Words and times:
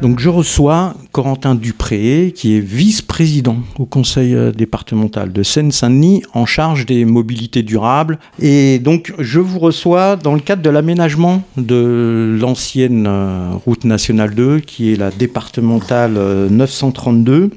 Donc 0.00 0.20
je 0.20 0.28
reçois 0.28 0.94
Corentin 1.10 1.56
Dupré, 1.56 2.32
qui 2.34 2.56
est 2.56 2.60
vice-président 2.60 3.56
au 3.80 3.84
conseil 3.84 4.32
euh, 4.32 4.52
départemental 4.52 5.32
de 5.32 5.42
Seine-Saint-Denis 5.42 6.22
en 6.34 6.46
charge 6.46 6.86
des 6.86 7.04
mobilités 7.04 7.64
durables. 7.64 8.20
Et 8.40 8.78
donc 8.78 9.12
je 9.18 9.40
vous 9.40 9.58
reçois 9.58 10.14
dans 10.14 10.34
le 10.34 10.40
cadre 10.40 10.62
de 10.62 10.70
l'aménagement 10.70 11.42
de 11.56 12.38
l'ancienne 12.40 13.06
euh, 13.08 13.50
route 13.66 13.84
nationale 13.84 14.36
2, 14.36 14.60
qui 14.60 14.92
est 14.92 14.96
la 14.96 15.10
départementale 15.10 16.12
932. 16.48 17.32
Euh, 17.32 17.48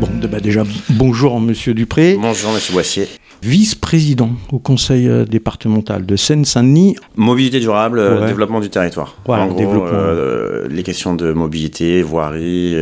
bon, 0.00 0.08
bah 0.30 0.40
déjà, 0.40 0.64
bonjour 0.90 1.40
Monsieur 1.40 1.72
Dupré. 1.72 2.18
Bonjour 2.20 2.52
Monsieur 2.52 2.74
Boissier 2.74 3.08
vice-président 3.44 4.30
au 4.52 4.58
conseil 4.58 5.08
euh, 5.08 5.24
départemental 5.24 6.06
de 6.06 6.16
Seine-Saint-Denis. 6.16 6.96
Mobilité 7.16 7.60
durable, 7.60 7.98
euh, 7.98 8.26
développement 8.26 8.60
du 8.60 8.70
territoire. 8.70 9.16
En 9.26 9.46
gros. 9.48 9.84
Euh, 9.86 10.66
les 10.70 10.82
questions 10.82 11.14
de 11.14 11.32
mobilité, 11.32 12.02
voirie, 12.02 12.74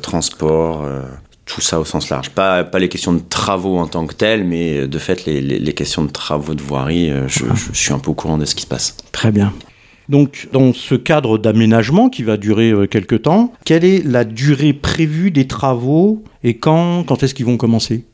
transport, 0.00 0.86
tout 1.44 1.60
ça 1.60 1.78
au 1.78 1.84
sens 1.84 2.08
large. 2.08 2.30
Pas, 2.30 2.64
pas 2.64 2.78
les 2.78 2.88
questions 2.88 3.12
de 3.12 3.20
travaux 3.28 3.76
en 3.78 3.86
tant 3.86 4.06
que 4.06 4.14
telles, 4.14 4.44
mais 4.44 4.86
de 4.86 4.98
fait, 4.98 5.26
les, 5.26 5.40
les, 5.40 5.72
questions 5.74 6.04
de 6.04 6.10
travaux 6.10 6.54
de 6.54 6.62
voirie, 6.62 7.12
je, 7.26 7.44
je, 7.54 7.78
suis 7.78 7.92
un 7.92 7.98
peu 7.98 8.10
au 8.10 8.14
courant 8.14 8.38
de 8.38 8.44
ce 8.44 8.54
qui 8.54 8.62
se 8.62 8.66
passe. 8.66 8.96
Très 9.12 9.30
bien. 9.30 9.52
Donc, 10.08 10.48
dans 10.52 10.72
ce 10.72 10.94
cadre 10.94 11.36
d'aménagement 11.36 12.08
qui 12.08 12.22
va 12.22 12.36
durer 12.36 12.72
quelques 12.90 13.22
temps, 13.22 13.52
quelle 13.64 13.84
est 13.84 14.04
la 14.04 14.24
durée 14.24 14.72
prévue 14.72 15.30
des 15.30 15.46
travaux 15.46 16.24
et 16.42 16.56
quand, 16.56 17.04
quand 17.04 17.22
est-ce 17.22 17.34
qu'ils 17.34 17.46
vont 17.46 17.56
commencer? 17.56 18.04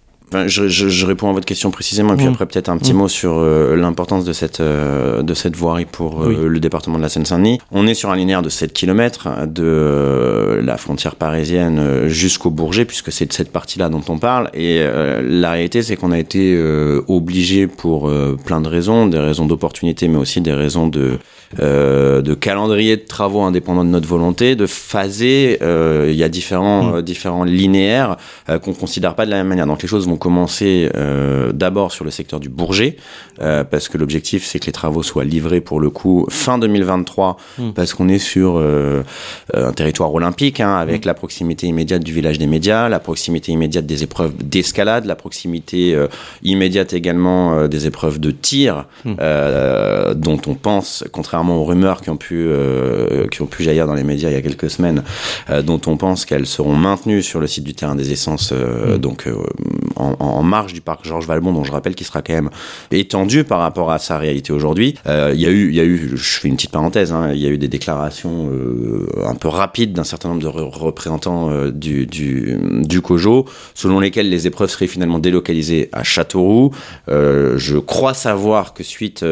Je, 0.47 0.69
je, 0.69 0.89
je, 0.89 1.07
réponds 1.07 1.31
à 1.31 1.33
votre 1.33 1.47
question 1.47 1.71
précisément, 1.71 2.15
et 2.15 2.17
puis 2.17 2.27
mmh. 2.27 2.31
après 2.31 2.47
peut-être 2.47 2.69
un 2.69 2.79
petit 2.79 2.93
mmh. 2.93 2.97
mot 2.97 3.09
sur 3.09 3.35
euh, 3.39 3.77
l'importance 3.77 4.25
de 4.25 4.33
cette, 4.33 4.61
euh, 4.61 5.23
de 5.23 5.35
cette 5.35 5.57
voirie 5.57 5.85
pour 5.85 6.23
euh, 6.23 6.29
oui. 6.29 6.37
le 6.49 6.61
département 6.61 6.97
de 6.97 7.02
la 7.02 7.09
Seine-Saint-Denis. 7.09 7.59
On 7.71 7.87
est 7.87 7.95
sur 7.95 8.11
un 8.11 8.16
linéaire 8.16 8.43
de 8.43 8.49
7 8.49 8.73
km 8.73 9.47
de 9.47 10.61
la 10.63 10.77
frontière 10.77 11.16
parisienne 11.16 12.09
jusqu'au 12.09 12.51
Bourget, 12.51 12.85
puisque 12.85 13.13
c'est 13.13 13.27
de 13.27 13.33
cette 13.33 13.52
partie-là 13.52 13.89
dont 13.89 14.02
on 14.09 14.19
parle. 14.19 14.51
Et 14.55 14.85
la 15.23 15.51
réalité, 15.51 15.83
c'est 15.83 15.97
qu'on 15.97 16.13
a 16.13 16.19
été 16.19 16.59
obligé 17.09 17.67
pour 17.67 18.11
plein 18.45 18.61
de 18.61 18.69
raisons, 18.69 19.07
des 19.07 19.19
raisons 19.19 19.46
d'opportunité, 19.46 20.09
mais 20.09 20.19
aussi 20.19 20.41
des 20.41 20.52
raisons 20.52 20.89
de, 20.89 21.19
de 21.59 22.35
calendrier 22.35 22.97
de 22.97 23.03
travaux 23.03 23.43
indépendants 23.43 23.85
de 23.85 23.91
notre 23.91 24.09
volonté, 24.09 24.57
de 24.57 24.67
phaser. 24.67 25.59
Il 25.61 26.15
y 26.15 26.25
a 26.25 26.29
différents, 26.29 26.97
mmh. 26.97 27.03
différents 27.03 27.45
linéaires 27.45 28.17
qu'on 28.63 28.75
considère 28.75 29.15
pas 29.15 29.27
de 29.27 29.31
la 29.31 29.37
même 29.37 29.49
manière. 29.49 29.67
Donc 29.67 29.83
les 29.83 29.89
choses 29.89 30.07
vont 30.09 30.17
commencer 30.17 30.91
euh, 30.97 31.53
d'abord 31.53 31.93
sur 31.93 32.05
le 32.05 32.11
secteur 32.11 32.41
du 32.41 32.49
Bourget, 32.49 32.97
euh, 33.41 33.65
parce 33.65 33.89
que 33.89 33.99
l'objectif 33.99 34.45
c'est 34.45 34.59
que 34.59 34.67
les 34.67 34.73
travaux 34.73 35.03
soient 35.03 35.25
livrés 35.25 35.61
pour 35.61 35.80
le 35.80 35.91
coup 35.91 36.27
fin 36.30 36.59
2023, 36.59 37.37
mmh. 37.59 37.71
parce 37.73 37.95
qu'on 37.95 38.09
est 38.09 38.19
sur 38.19 38.57
euh, 38.57 39.03
un 39.55 39.73
territoire 39.73 40.13
olympique, 40.13 40.61
hein, 40.61 40.75
avec 40.77 41.05
mmh. 41.05 41.09
la 41.09 41.15
proximité 41.15 41.67
immédiate 41.67 42.03
du 42.03 42.13
village 42.13 42.39
des 42.39 42.47
médias, 42.47 42.89
la 42.89 43.01
proximité 43.01 43.53
immédiate 43.53 43.87
des 43.87 44.03
épreuves 44.03 44.33
d'escalade, 44.37 45.05
la 45.07 45.17
proximité 45.17 45.97
immédiate 46.43 46.93
également 46.93 47.67
des 47.69 47.87
épreuves 47.87 48.19
de 48.19 48.30
tir, 48.30 48.87
dont 49.05 50.41
on 50.47 50.55
pense, 50.55 51.05
contrairement 51.13 51.41
aux 51.51 51.65
rumeurs 51.65 52.01
qui 52.01 52.10
ont 52.10 52.16
pu, 52.16 52.48
qui 53.30 53.43
ont 53.43 53.46
pu 53.46 53.62
jaillir 53.62 53.87
dans 53.87 53.95
les 53.95 54.04
médias 54.04 54.30
il 54.30 54.35
y 54.35 54.37
a 54.37 54.43
quelques 54.43 54.71
semaines, 54.71 55.02
dont 55.65 55.80
on 55.87 55.96
pense 55.96 56.24
qu'elles 56.24 56.46
seront 56.46 56.76
maintenues 56.76 57.23
sur 57.23 57.40
le 57.40 57.46
site 57.46 57.65
du 57.65 57.74
terrain 57.74 57.95
des 57.95 58.12
essences, 58.12 58.52
donc 58.99 59.29
en 59.96 60.12
en, 60.18 60.43
marge 60.43 60.73
du 60.73 60.80
parc 60.80 61.04
Georges 61.04 61.26
Valbon, 61.26 61.52
dont 61.52 61.65
je 61.65 61.73
rappelle 61.73 61.95
qu'il 61.95 62.07
sera 62.07 62.23
quand 62.23 62.32
même 62.32 62.51
étendu 62.90 63.45
par 63.45 63.60
rapport 63.60 63.90
à 63.90 63.99
sa 63.99 64.19
réalité 64.19 64.53
aujourd'hui. 64.53 64.94
Euh, 65.06 65.32
il 65.34 65.41
y 65.41 65.47
a 65.47 65.50
eu, 65.50 65.69
il 65.69 65.75
y 65.75 65.81
a 65.81 65.84
eu, 65.84 66.12
je 66.15 66.41
fais 66.41 66.49
une 66.49 66.56
petite 66.56 66.71
parenthèse, 66.71 67.12
hein, 67.12 67.31
il 67.32 67.41
y 67.41 67.47
a 67.47 67.50
eu 67.50 67.59
des 67.59 67.69
déclarations 67.69 68.50
euh, 68.53 69.06
un 69.25 69.34
peu 69.34 69.49
rapides 69.49 69.93
d'un 69.93 70.05
certain 70.05 70.28
nombre 70.31 70.43
de 70.43 70.49
représentants 70.49 71.50
euh, 71.50 71.71
du, 71.71 72.06
du, 72.06 72.59
du 72.83 73.00
COJO, 73.00 73.47
selon 73.75 74.00
lesquels 74.00 74.28
les 74.28 74.47
épreuves 74.47 74.71
seraient 74.71 74.87
finalement 74.87 75.19
délocalisées 75.19 75.88
à 75.93 76.03
Châteauroux. 76.03 76.72
je 77.09 77.78
crois 77.78 78.15
savoir 78.15 78.75
que 78.75 78.83
suite 78.83 79.25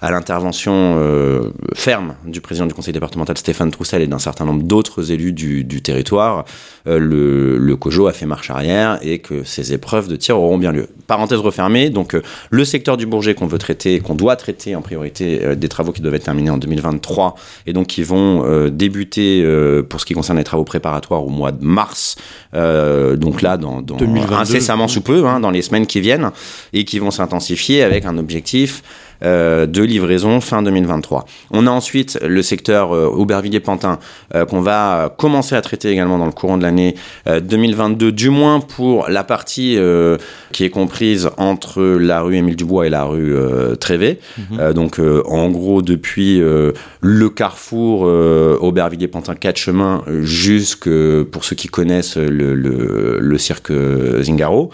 à 0.00 0.10
l'intervention 0.10 0.96
euh, 0.98 1.52
ferme 1.74 2.14
du 2.26 2.40
président 2.40 2.66
du 2.66 2.74
conseil 2.74 2.92
départemental 2.92 3.36
Stéphane 3.38 3.70
Troussel 3.70 4.02
et 4.02 4.06
d'un 4.06 4.18
certain 4.18 4.44
nombre 4.44 4.62
d'autres 4.62 5.10
élus 5.10 5.32
du, 5.32 5.64
du 5.64 5.82
territoire, 5.82 6.44
euh, 6.86 6.98
le, 6.98 7.56
le, 7.56 7.76
COJO 7.76 8.06
a 8.06 8.12
fait 8.12 8.26
marche 8.26 8.50
arrière 8.50 8.98
et 9.02 9.18
que 9.18 9.44
ces 9.44 9.72
épreuves 9.72 10.08
de 10.08 10.16
tir 10.16 10.38
auront 10.38 10.58
bien 10.58 10.72
lieu. 10.72 10.88
Parenthèse 11.06 11.38
refermée, 11.38 11.90
donc 11.90 12.14
euh, 12.14 12.22
le 12.50 12.64
secteur 12.64 12.96
du 12.96 13.06
Bourget 13.06 13.34
qu'on 13.34 13.46
veut 13.46 13.58
traiter, 13.58 14.00
qu'on 14.00 14.14
doit 14.14 14.36
traiter 14.36 14.76
en 14.76 14.82
priorité, 14.82 15.40
euh, 15.42 15.54
des 15.54 15.68
travaux 15.68 15.92
qui 15.92 16.02
doivent 16.02 16.14
être 16.14 16.24
terminés 16.24 16.50
en 16.50 16.58
2023 16.58 17.36
et 17.66 17.72
donc 17.72 17.86
qui 17.86 18.02
vont 18.02 18.44
euh, 18.44 18.70
débuter 18.70 19.44
pour 19.88 20.00
ce 20.00 20.06
qui 20.06 20.14
concerne 20.14 20.38
les 20.38 20.44
travaux 20.44 20.64
préparatoires 20.64 21.24
au 21.24 21.28
mois 21.28 21.52
de 21.52 21.64
mars, 21.64 22.16
donc 22.52 23.42
là 23.42 23.56
dans, 23.56 23.82
dans 23.82 23.96
incessamment 24.32 24.88
sous 24.88 25.00
peu, 25.00 25.26
hein, 25.26 25.40
dans 25.40 25.50
les 25.50 25.62
semaines 25.62 25.86
qui 25.86 26.00
viennent, 26.00 26.30
et 26.72 26.84
qui 26.84 26.98
vont 26.98 27.10
s'intensifier 27.10 27.82
avec 27.82 28.04
un 28.04 28.18
objectif 28.18 28.82
euh, 28.82 29.05
de 29.22 29.82
livraison 29.82 30.40
fin 30.40 30.62
2023. 30.62 31.24
On 31.50 31.66
a 31.66 31.70
ensuite 31.70 32.18
le 32.22 32.42
secteur 32.42 32.94
euh, 32.94 33.06
Aubervilliers-Pantin 33.06 33.98
euh, 34.34 34.44
qu'on 34.44 34.60
va 34.60 35.14
commencer 35.16 35.54
à 35.54 35.62
traiter 35.62 35.90
également 35.90 36.18
dans 36.18 36.26
le 36.26 36.32
courant 36.32 36.58
de 36.58 36.62
l'année 36.62 36.94
2022, 37.26 38.12
du 38.12 38.30
moins 38.30 38.60
pour 38.60 39.08
la 39.08 39.24
partie 39.24 39.78
qui 40.52 40.64
est 40.64 40.70
comprise 40.70 41.30
entre 41.36 41.82
la 41.82 42.20
rue 42.20 42.36
Émile 42.36 42.56
Dubois 42.56 42.86
et 42.86 42.90
la 42.90 43.04
rue 43.04 43.34
Trévé. 43.80 44.18
Mhm. 44.38 44.72
donc 44.72 45.00
en 45.26 45.50
gros 45.50 45.82
depuis 45.82 46.38
le 46.38 47.30
carrefour 47.30 48.02
Aubervilliers-Pantin 48.02 49.34
4 49.34 49.56
chemins 49.56 50.02
jusque 50.22 50.88
pour 51.24 51.44
ceux 51.44 51.56
qui 51.56 51.68
connaissent 51.68 52.16
le, 52.16 52.54
le, 52.54 53.18
le 53.20 53.38
cirque 53.38 53.72
Zingaro. 54.20 54.70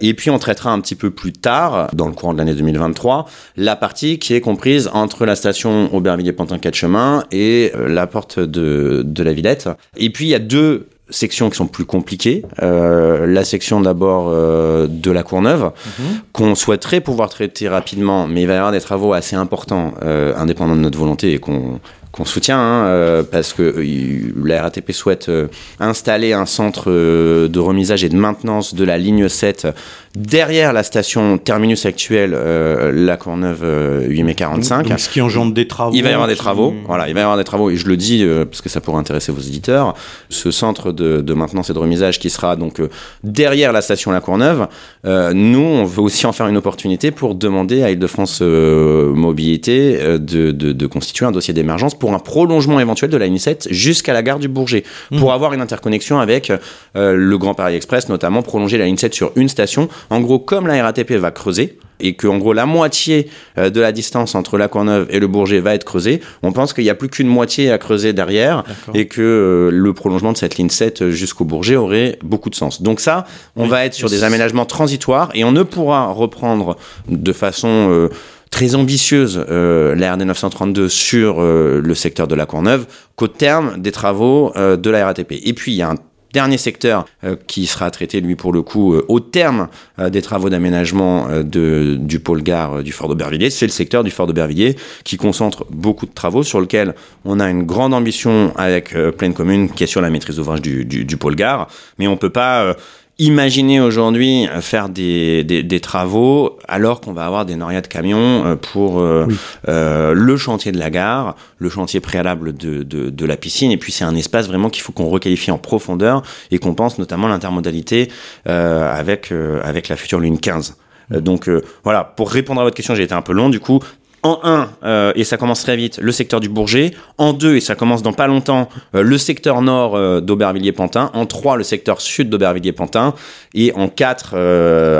et 0.00 0.14
puis 0.14 0.30
on 0.30 0.38
traitera 0.38 0.72
un 0.72 0.80
petit 0.80 0.94
peu 0.94 1.10
plus 1.10 1.32
tard, 1.32 1.88
dans 1.94 2.06
le 2.06 2.12
courant 2.12 2.32
de 2.32 2.38
l'année 2.38 2.54
2023, 2.54 3.26
la 3.56 3.76
partie 3.84 4.18
qui 4.18 4.32
est 4.32 4.40
comprise 4.40 4.88
entre 4.94 5.26
la 5.26 5.36
station 5.36 5.94
Aubervilliers-Pantin 5.94 6.58
4 6.58 6.74
chemins 6.74 7.24
et 7.30 7.70
euh, 7.74 7.86
la 7.86 8.06
porte 8.06 8.38
de, 8.40 9.02
de 9.04 9.22
la 9.22 9.34
Villette. 9.34 9.68
Et 9.98 10.08
puis 10.08 10.24
il 10.24 10.28
y 10.28 10.34
a 10.34 10.38
deux 10.38 10.88
sections 11.10 11.50
qui 11.50 11.56
sont 11.56 11.66
plus 11.66 11.84
compliquées. 11.84 12.46
Euh, 12.62 13.26
la 13.26 13.44
section 13.44 13.82
d'abord 13.82 14.28
euh, 14.28 14.86
de 14.88 15.10
la 15.10 15.22
Courneuve, 15.22 15.64
mmh. 15.64 16.02
qu'on 16.32 16.54
souhaiterait 16.54 17.02
pouvoir 17.02 17.28
traiter 17.28 17.68
rapidement, 17.68 18.26
mais 18.26 18.40
il 18.40 18.46
va 18.46 18.54
y 18.54 18.56
avoir 18.56 18.72
des 18.72 18.80
travaux 18.80 19.12
assez 19.12 19.36
importants, 19.36 19.92
euh, 20.02 20.32
indépendants 20.34 20.76
de 20.76 20.80
notre 20.80 20.98
volonté 20.98 21.34
et 21.34 21.38
qu'on 21.38 21.78
qu'on 22.14 22.24
soutient, 22.24 22.60
hein, 22.60 22.86
euh, 22.86 23.22
parce 23.24 23.52
que 23.52 23.62
euh, 23.62 24.32
la 24.44 24.62
RATP 24.62 24.92
souhaite 24.92 25.28
euh, 25.28 25.48
installer 25.80 26.32
un 26.32 26.46
centre 26.46 26.84
euh, 26.86 27.48
de 27.48 27.58
remisage 27.58 28.04
et 28.04 28.08
de 28.08 28.14
maintenance 28.14 28.76
de 28.76 28.84
la 28.84 28.98
ligne 28.98 29.28
7 29.28 29.66
derrière 30.14 30.72
la 30.72 30.84
station 30.84 31.38
terminus 31.38 31.86
actuelle, 31.86 32.34
euh, 32.36 32.92
la 32.94 33.16
Courneuve 33.16 33.64
8 34.06 34.22
mai 34.22 34.36
45. 34.36 34.86
Donc, 34.86 35.00
ce 35.00 35.10
qui 35.10 35.20
engendre 35.20 35.54
des 35.54 35.66
travaux. 35.66 35.92
Il 35.92 36.04
va 36.04 36.10
y 36.10 36.12
avoir 36.12 36.28
des 36.28 36.36
travaux, 36.36 36.70
qui... 36.70 36.76
voilà, 36.86 37.08
il 37.08 37.14
va 37.14 37.20
y 37.20 37.22
avoir 37.24 37.36
des 37.36 37.42
travaux, 37.42 37.70
et 37.70 37.76
je 37.76 37.88
le 37.88 37.96
dis 37.96 38.24
parce 38.48 38.60
que 38.60 38.68
ça 38.68 38.80
pourrait 38.80 39.00
intéresser 39.00 39.32
vos 39.32 39.40
éditeurs. 39.40 39.94
Ce 40.28 40.52
centre 40.52 40.92
de, 40.92 41.20
de 41.20 41.34
maintenance 41.34 41.70
et 41.70 41.74
de 41.74 41.78
remisage 41.80 42.20
qui 42.20 42.30
sera 42.30 42.54
donc 42.54 42.80
derrière 43.24 43.72
la 43.72 43.82
station 43.82 44.12
La 44.12 44.20
Courneuve, 44.20 44.68
nous, 45.04 45.58
on 45.58 45.84
veut 45.84 46.02
aussi 46.02 46.26
en 46.26 46.32
faire 46.32 46.46
une 46.46 46.56
opportunité 46.56 47.10
pour 47.10 47.34
demander 47.34 47.82
à 47.82 47.90
Île-de-France 47.90 48.40
Mobilité 48.40 49.98
de, 50.20 50.52
de, 50.52 50.70
de 50.70 50.86
constituer 50.86 51.26
un 51.26 51.32
dossier 51.32 51.52
d'émergence 51.52 51.96
pour 52.04 52.12
un 52.12 52.18
prolongement 52.18 52.80
éventuel 52.80 53.10
de 53.10 53.16
la 53.16 53.24
ligne 53.24 53.38
7 53.38 53.68
jusqu'à 53.70 54.12
la 54.12 54.22
gare 54.22 54.38
du 54.38 54.46
Bourget, 54.46 54.84
mmh. 55.10 55.20
pour 55.20 55.32
avoir 55.32 55.54
une 55.54 55.62
interconnexion 55.62 56.18
avec 56.20 56.52
euh, 56.96 57.14
le 57.16 57.38
Grand 57.38 57.54
Paris 57.54 57.76
Express, 57.76 58.10
notamment 58.10 58.42
prolonger 58.42 58.76
la 58.76 58.84
ligne 58.84 58.98
7 58.98 59.14
sur 59.14 59.32
une 59.36 59.48
station. 59.48 59.88
En 60.10 60.20
gros, 60.20 60.38
comme 60.38 60.66
la 60.66 60.82
RATP 60.82 61.12
va 61.12 61.30
creuser, 61.30 61.78
et 62.00 62.12
que 62.14 62.26
en 62.26 62.36
gros 62.36 62.52
la 62.52 62.66
moitié 62.66 63.30
euh, 63.56 63.70
de 63.70 63.80
la 63.80 63.90
distance 63.90 64.34
entre 64.34 64.58
la 64.58 64.68
Courneuve 64.68 65.06
et 65.08 65.18
le 65.18 65.28
Bourget 65.28 65.60
va 65.60 65.74
être 65.74 65.84
creusée, 65.84 66.20
on 66.42 66.52
pense 66.52 66.74
qu'il 66.74 66.84
n'y 66.84 66.90
a 66.90 66.94
plus 66.94 67.08
qu'une 67.08 67.28
moitié 67.28 67.70
à 67.70 67.78
creuser 67.78 68.12
derrière 68.12 68.64
et 68.92 69.06
que 69.06 69.22
euh, 69.22 69.70
le 69.72 69.94
prolongement 69.94 70.32
de 70.32 70.36
cette 70.36 70.58
ligne 70.58 70.68
7 70.68 71.08
jusqu'au 71.08 71.46
Bourget 71.46 71.76
aurait 71.76 72.18
beaucoup 72.22 72.50
de 72.50 72.54
sens. 72.54 72.82
Donc 72.82 73.00
ça, 73.00 73.24
on 73.56 73.62
oui, 73.62 73.70
va 73.70 73.86
être 73.86 73.94
sur 73.94 74.10
des 74.10 74.24
aménagements 74.24 74.66
transitoires 74.66 75.30
et 75.32 75.42
on 75.42 75.52
ne 75.52 75.62
pourra 75.62 76.08
reprendre 76.08 76.76
de 77.08 77.32
façon 77.32 78.10
très 78.54 78.76
ambitieuse 78.76 79.44
euh, 79.50 79.96
la 79.96 80.14
RD 80.14 80.22
932 80.22 80.88
sur 80.88 81.42
euh, 81.42 81.80
le 81.82 81.94
secteur 81.96 82.28
de 82.28 82.36
la 82.36 82.46
Courneuve 82.46 82.86
qu'au 83.16 83.26
terme 83.26 83.82
des 83.82 83.90
travaux 83.90 84.52
euh, 84.54 84.76
de 84.76 84.90
la 84.90 85.04
RATP. 85.04 85.32
Et 85.44 85.54
puis 85.54 85.72
il 85.72 85.74
y 85.74 85.82
a 85.82 85.90
un 85.90 85.96
dernier 86.34 86.58
secteur 86.58 87.06
euh, 87.22 87.36
qui 87.46 87.64
sera 87.64 87.90
traité, 87.90 88.20
lui, 88.20 88.34
pour 88.34 88.52
le 88.52 88.60
coup, 88.60 88.92
euh, 88.92 89.06
au 89.08 89.20
terme 89.20 89.68
euh, 89.98 90.10
des 90.10 90.20
travaux 90.20 90.50
d'aménagement 90.50 91.28
de, 91.42 91.96
du 91.98 92.20
pôle 92.20 92.42
gare 92.42 92.82
du 92.82 92.92
Fort 92.92 93.08
d'Aubervilliers. 93.08 93.50
C'est 93.50 93.66
le 93.66 93.72
secteur 93.72 94.04
du 94.04 94.10
Fort 94.10 94.26
d'Aubervilliers 94.26 94.76
qui 95.04 95.16
concentre 95.16 95.64
beaucoup 95.70 96.04
de 96.04 96.12
travaux 96.12 96.42
sur 96.42 96.60
lequel 96.60 96.94
on 97.24 97.40
a 97.40 97.48
une 97.48 97.62
grande 97.62 97.94
ambition 97.94 98.52
avec 98.56 98.94
Pleine 99.16 99.32
Commune 99.32 99.70
qui 99.70 99.84
est 99.84 99.86
sur 99.86 100.00
la 100.00 100.10
maîtrise 100.10 100.36
d'ouvrage 100.36 100.60
du, 100.60 100.84
du, 100.84 101.04
du, 101.04 101.16
pôle 101.16 101.36
gare. 101.36 101.68
Mais 101.98 102.08
on 102.08 102.16
peut 102.16 102.30
pas 102.30 102.76
Imaginez 103.18 103.80
aujourd'hui 103.80 104.48
faire 104.60 104.88
des, 104.88 105.44
des, 105.44 105.80
travaux 105.80 106.58
alors 106.66 107.00
qu'on 107.00 107.12
va 107.12 107.24
avoir 107.26 107.46
des 107.46 107.54
norias 107.54 107.80
de 107.80 107.86
camions 107.86 108.56
pour 108.56 109.00
le 109.00 110.36
chantier 110.36 110.72
de 110.72 110.78
la 110.78 110.90
gare, 110.90 111.36
le 111.58 111.68
chantier 111.68 112.00
préalable 112.00 112.56
de, 112.56 112.82
de, 112.82 113.10
de 113.10 113.24
la 113.26 113.36
piscine, 113.36 113.70
et 113.70 113.76
puis 113.76 113.92
c'est 113.92 114.04
un 114.04 114.16
espace 114.16 114.48
vraiment 114.48 114.68
qu'il 114.68 114.82
faut 114.82 114.90
qu'on 114.90 115.08
requalifie 115.08 115.52
en 115.52 115.58
profondeur 115.58 116.22
et 116.50 116.58
qu'on 116.58 116.74
pense 116.74 116.98
notamment 116.98 117.28
l'intermodalité 117.28 118.10
avec, 118.46 119.32
avec 119.62 119.88
la 119.88 119.94
future 119.94 120.18
Lune 120.18 120.40
15. 120.40 120.76
Donc 121.10 121.48
voilà, 121.84 122.02
pour 122.02 122.32
répondre 122.32 122.60
à 122.60 122.64
votre 122.64 122.76
question, 122.76 122.96
j'ai 122.96 123.04
été 123.04 123.14
un 123.14 123.22
peu 123.22 123.32
long 123.32 123.48
du 123.48 123.60
coup. 123.60 123.78
En 124.24 124.40
1, 124.42 124.70
euh, 124.84 125.12
et 125.16 125.22
ça 125.22 125.36
commence 125.36 125.62
très 125.62 125.76
vite, 125.76 125.98
le 126.00 126.10
secteur 126.10 126.40
du 126.40 126.48
Bourget. 126.48 126.92
En 127.18 127.34
2, 127.34 127.56
et 127.56 127.60
ça 127.60 127.74
commence 127.74 128.02
dans 128.02 128.14
pas 128.14 128.26
longtemps, 128.26 128.70
euh, 128.94 129.02
le 129.02 129.18
secteur 129.18 129.60
nord 129.60 129.96
euh, 129.96 130.22
d'Aubervilliers-Pantin. 130.22 131.10
En 131.12 131.26
3, 131.26 131.58
le 131.58 131.62
secteur 131.62 132.00
sud 132.00 132.30
d'Aubervilliers-Pantin. 132.30 133.14
Et 133.52 133.72
en 133.74 133.88
4, 133.88 134.34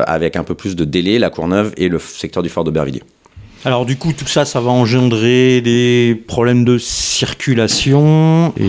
avec 0.06 0.36
un 0.36 0.44
peu 0.44 0.54
plus 0.54 0.76
de 0.76 0.84
délai, 0.84 1.18
la 1.18 1.30
Courneuve 1.30 1.72
et 1.78 1.88
le 1.88 1.98
secteur 1.98 2.42
du 2.42 2.50
fort 2.50 2.64
d'Aubervilliers. 2.64 3.02
Alors 3.66 3.86
du 3.86 3.96
coup, 3.96 4.12
tout 4.12 4.26
ça, 4.26 4.44
ça 4.44 4.60
va 4.60 4.70
engendrer 4.70 5.62
des 5.62 6.22
problèmes 6.26 6.66
de 6.66 6.76
circulation, 6.76 8.52
et, 8.58 8.64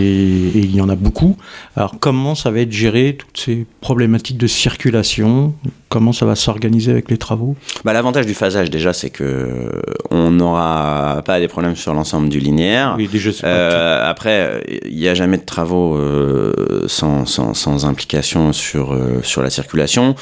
il 0.54 0.74
y 0.74 0.80
en 0.80 0.88
a 0.88 0.94
beaucoup. 0.94 1.36
Alors 1.76 1.96
comment 2.00 2.34
ça 2.34 2.50
va 2.50 2.60
être 2.60 2.72
géré, 2.72 3.14
toutes 3.18 3.38
ces 3.38 3.66
problématiques 3.82 4.38
de 4.38 4.46
circulation? 4.46 5.52
Comment 5.90 6.14
ça 6.14 6.24
va 6.24 6.34
s'organiser 6.34 6.92
avec 6.92 7.10
les 7.10 7.18
travaux? 7.18 7.56
Bah, 7.84 7.92
L'avantage 7.92 8.24
du 8.24 8.32
phasage, 8.32 8.70
déjà, 8.70 8.94
c'est 8.94 9.10
que 9.10 9.70
on 10.10 10.30
n'aura 10.30 11.22
pas 11.26 11.40
des 11.40 11.48
problèmes 11.48 11.76
sur 11.76 11.92
l'ensemble 11.92 12.30
du 12.30 12.40
linéaire. 12.40 12.94
Oui, 12.96 13.06
déjà, 13.06 13.30
euh, 13.44 14.10
après, 14.10 14.64
il 14.86 14.96
n'y 14.96 15.08
a 15.08 15.14
jamais 15.14 15.36
de 15.36 15.44
travaux 15.44 15.96
euh, 15.96 16.84
sans, 16.86 17.26
sans, 17.26 17.52
sans, 17.52 17.84
implication 17.84 18.54
sur, 18.54 18.94
euh, 18.94 19.20
sur 19.22 19.42
la 19.42 19.50
circulation 19.50 20.14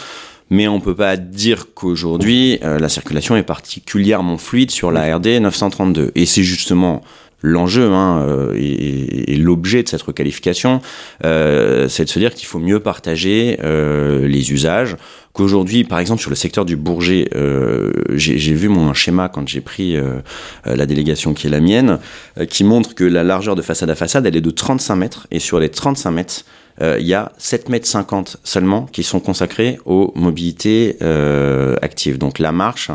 mais 0.55 0.69
on 0.69 0.81
peut 0.81 0.95
pas 0.95 1.17
dire 1.17 1.75
qu'aujourd'hui 1.75 2.61
euh, 2.63 2.79
la 2.79 2.89
circulation 2.89 3.37
est 3.37 3.43
particulièrement 3.43 4.39
fluide 4.39 4.71
sur 4.71 4.93
la 4.93 5.17
RD 5.17 5.41
932. 5.41 6.13
Et 6.15 6.27
c'est 6.27 6.45
justement 6.45 7.03
l'enjeu 7.43 7.91
hein, 7.93 8.25
euh, 8.27 8.55
et, 8.57 9.37
l'objet 9.37 9.83
de 9.83 9.89
cette 9.89 10.03
requalification, 10.03 10.81
euh, 11.25 11.89
c'est 11.89 12.05
de 12.05 12.09
se 12.09 12.19
dire 12.21 12.33
qu'il 12.35 12.47
faut 12.47 12.61
mieux 12.61 12.81
partager 12.81 13.59
les 13.61 14.53
usages. 14.53 14.97
Qu'aujourd'hui, 15.33 15.83
par 15.83 15.99
exemple, 15.99 16.21
sur 16.21 16.31
le 16.31 16.37
secteur 16.37 16.65
du 16.65 16.77
Bourget, 16.77 17.29
j'ai 18.15 18.55
vu 18.55 18.69
mon 18.69 18.95
schéma 18.95 19.29
quand 19.29 19.47
j'ai 19.49 19.61
pris 19.61 19.97
la 20.65 20.87
délégation 20.87 21.35
qui 21.35 21.49
est 21.49 21.51
la 21.51 21.61
mienne, 21.61 21.99
qui 22.49 22.63
montre 22.63 22.95
que 22.95 23.05
la 23.05 23.25
largeur 23.25 23.57
de 23.57 23.63
façade 23.63 23.91
à 23.91 23.97
façade, 23.97 24.25
elle 24.25 24.37
est 24.37 24.41
de 24.41 24.51
35 24.51 24.97
mètres, 24.97 25.27
et 25.33 25.41
sur 25.41 25.59
les 25.59 25.69
35 25.69 26.11
mètres, 26.13 26.45
euh, 26.83 26.99
il 26.99 27.07
y 27.07 27.15
a 27.15 27.33
7,50 27.39 27.71
mètres 27.71 28.39
seulement 28.43 28.87
qui 28.87 29.03
sont 29.03 29.21
consacrés 29.21 29.79
aux 29.85 30.13
mobilités 30.17 30.97
euh, 31.03 31.77
actives. 31.83 32.19
Donc 32.19 32.39
la 32.39 32.53
marche 32.53 32.91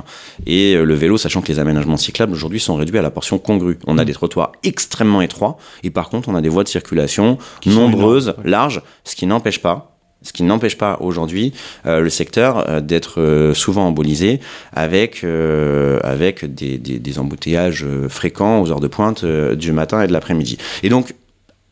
et 0.46 0.76
euh, 0.76 0.84
le 0.84 0.94
vélo, 0.94 1.18
sachant 1.18 1.42
que 1.42 1.48
les 1.48 1.60
aménagements 1.60 1.98
cyclables 1.98 2.34
aujourd'hui 2.34 2.60
sont 2.60 2.76
réduits 2.76 3.00
à 3.00 3.02
la 3.02 3.12
portion 3.12 3.40
congrue. 3.40 3.80
On 3.88 3.98
a 3.98 4.04
mmh. 4.04 4.06
des 4.06 4.14
trottoirs 4.14 4.52
extrêmement 4.64 5.22
étroits 5.22 5.58
et 5.84 5.90
par 5.90 6.10
contre 6.10 6.30
on 6.30 6.36
a 6.36 6.42
des 6.42 6.50
voies 6.50 6.64
de 6.64 6.70
circulation 6.70 7.38
nombreuses, 7.66 8.36
larges, 8.44 8.82
ce 9.04 9.16
qui 9.16 9.26
n'empêche 9.26 9.62
pas 9.62 9.96
ce 10.22 10.34
qui 10.34 10.44
n'empêche 10.44 10.78
pas 10.78 10.98
aujourd'hui 11.00 11.54
le 11.86 12.10
secteur 12.10 12.82
d'être 12.82 13.54
souvent 13.56 13.88
embolisé 13.88 14.42
avec, 14.74 15.24
avec 16.04 16.44
des, 16.44 16.78
des, 16.78 17.00
des, 17.00 17.20
embouteillages 17.20 17.86
fréquents 18.10 18.62
aux 18.62 18.70
heures 18.70 18.82
de 18.82 18.90
pointe 18.90 19.24
du 19.24 19.72
matin 19.72 20.02
et 20.02 20.08
de 20.08 20.12
l'après-midi. 20.12 20.58
Et 20.84 20.90
donc, 20.90 21.16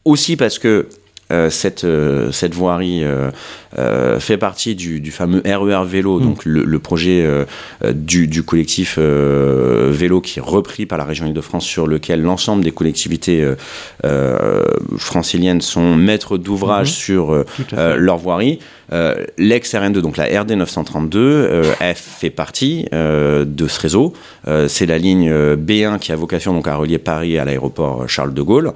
aussi 0.06 0.38
parce 0.38 0.60
que 0.60 0.88
euh, 1.30 1.50
cette, 1.50 1.84
euh, 1.84 2.32
cette 2.32 2.54
voirie 2.54 3.04
euh, 3.04 4.18
fait 4.18 4.38
partie 4.38 4.76
du, 4.76 5.02
du, 5.02 5.12
fameux 5.12 5.42
RER 5.46 5.84
e 5.84 5.86
vélo, 5.86 6.20
mm. 6.20 6.24
donc 6.24 6.46
le, 6.46 6.64
le 6.64 6.80
projet 6.80 7.28
du, 7.94 8.28
du, 8.28 8.44
collectif 8.44 8.98
vélo 8.98 10.22
qui 10.22 10.40
est 10.40 10.42
repris 10.42 10.86
par 10.86 10.98
la 10.98 11.04
région 11.04 11.28
Île-de-France, 11.28 11.66
sur 11.66 11.86
lequel 11.86 12.22
l'ensemble 12.22 12.64
des 12.64 12.72
collectivités 12.72 13.46
franciliennes 14.98 15.62
sont 15.62 15.96
maîtres 15.96 16.38
d'ouvrage 16.38 16.92
mm-hmm. 16.92 16.94
sur 16.94 17.46
leur 17.76 18.18
voirie. 18.18 18.60
L'ex-RN2, 19.38 20.00
donc 20.00 20.18
la 20.18 20.26
RD 20.42 20.52
932, 20.52 21.62
elle 21.80 21.96
fait 21.96 22.30
partie 22.30 22.86
de 22.92 23.68
ce 23.68 23.80
réseau. 23.80 24.14
C'est 24.68 24.86
la 24.86 24.98
ligne 24.98 25.30
B1 25.30 26.00
qui 26.00 26.12
a 26.12 26.16
vocation 26.16 26.54
donc 26.54 26.68
à 26.68 26.76
relier 26.76 26.98
Paris 26.98 27.38
à 27.38 27.46
l'aéroport 27.46 28.08
Charles 28.08 28.34
de 28.34 28.42
Gaulle. 28.42 28.72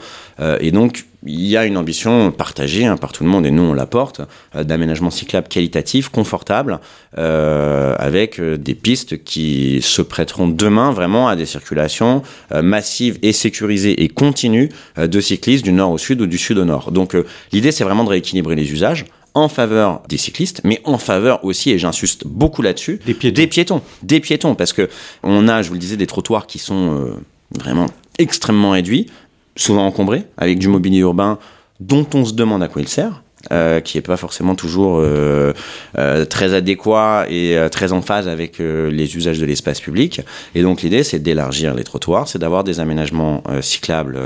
et 0.60 0.72
donc, 0.72 1.06
il 1.26 1.46
y 1.46 1.56
a 1.56 1.66
une 1.66 1.78
ambition 1.78 2.32
partagée 2.32 2.86
hein, 2.86 2.98
par 2.98 3.12
tout 3.12 3.24
le 3.24 3.30
monde, 3.30 3.46
et 3.46 3.52
nous 3.52 3.64
on 3.64 3.74
la 3.74 3.86
porte, 3.86 4.22
euh, 4.56 4.64
d'aménagement 4.64 5.12
cyclable 5.12 5.48
qualitatif, 5.48 6.10
confortable, 6.10 6.80
euh, 7.18 7.96
avec 7.98 8.40
euh, 8.40 8.58
des 8.58 8.76
pistes 8.76 9.24
qui 9.24 9.82
se 9.82 10.02
prêteront 10.02 10.48
demain 10.48 10.92
vraiment 10.92 11.28
à 11.28 11.36
des 11.36 11.46
circulations 11.46 12.24
massives 12.62 13.18
et 13.22 13.34
sécurisées 13.34 14.04
et 14.04 14.08
continues 14.08 14.70
de 14.98 15.22
cyclistes 15.22 15.64
du 15.64 15.72
nord 15.72 15.92
au 15.92 15.98
sud 15.98 16.22
ou 16.22 16.28
du 16.28 16.38
sud 16.38 16.58
au 16.58 16.66
nord. 16.66 16.92
Donc 16.92 17.16
l'idée 17.52 17.72
c'est 17.72 17.84
vraiment 17.84 18.04
de 18.04 18.10
rééquilibrer 18.10 18.56
les 18.56 18.72
usages 18.72 19.06
en 19.34 19.48
faveur 19.48 20.02
des 20.10 20.18
cyclistes, 20.18 20.62
mais 20.64 20.82
en 20.84 20.98
faveur 20.98 21.44
aussi, 21.46 21.72
et 21.72 21.78
j'insiste 21.78 22.28
beaucoup 22.28 22.62
là-dessus, 22.62 23.00
des 23.06 23.14
piétons. 23.14 23.36
des 23.36 23.48
piétons. 23.48 23.82
Des 24.04 24.20
piétons, 24.20 24.56
parce 24.56 24.74
que 24.74 24.90
on 25.24 25.48
a, 25.48 25.62
je 25.62 25.70
vous 25.70 25.76
le 25.76 25.80
disais, 25.80 25.98
des 25.98 26.08
trottoirs 26.08 26.48
qui 26.48 26.60
sont 26.60 27.16
vraiment 27.58 27.88
extrêmement 28.18 28.72
réduits 28.72 29.08
souvent 29.56 29.86
encombré, 29.86 30.26
avec 30.38 30.60
du 30.60 30.68
mobilier 30.68 31.00
urbain 31.00 31.40
dont 31.80 32.06
on 32.14 32.26
se 32.26 32.34
demande 32.34 32.64
à 32.64 32.68
quoi 32.68 32.82
il 32.82 32.88
sert. 32.88 33.24
Euh, 33.52 33.80
qui 33.80 33.98
n'est 33.98 34.04
pas 34.04 34.18
forcément 34.18 34.54
toujours 34.54 35.00
euh, 35.00 35.52
euh, 35.98 36.26
très 36.26 36.54
adéquat 36.54 37.26
et 37.28 37.58
très 37.72 37.92
en 37.92 38.04
phase 38.04 38.28
avec 38.28 38.60
les 38.60 39.18
usages 39.18 39.40
de 39.40 39.46
l'espace 39.46 39.82
public. 39.82 40.22
Et 40.54 40.62
donc 40.62 40.84
l'idée, 40.84 41.04
c'est 41.04 41.20
d'élargir 41.20 41.74
les 41.74 41.84
trottoirs, 41.84 42.28
c'est 42.28 42.38
d'avoir 42.38 42.64
des 42.64 42.80
aménagements 42.80 43.44
cyclables 43.62 44.20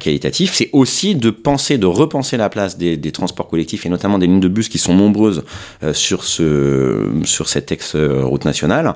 qualitatifs. 0.00 0.54
C'est 0.54 0.70
aussi 0.72 1.14
de 1.14 1.30
penser, 1.30 1.76
de 1.76 1.86
repenser 1.86 2.36
la 2.36 2.48
place 2.48 2.78
des, 2.78 3.12
transports 3.12 3.48
collectifs 3.48 3.84
et 3.84 3.88
notamment 3.88 4.18
des 4.18 4.26
lignes 4.26 4.40
de 4.40 4.48
bus 4.48 4.68
qui 4.68 4.78
sont 4.78 4.94
nombreuses 4.94 5.44
sur, 5.92 6.24
ce, 6.24 7.10
sur 7.24 7.48
cette 7.48 7.72
ex-route 7.72 8.44
nationale 8.44 8.94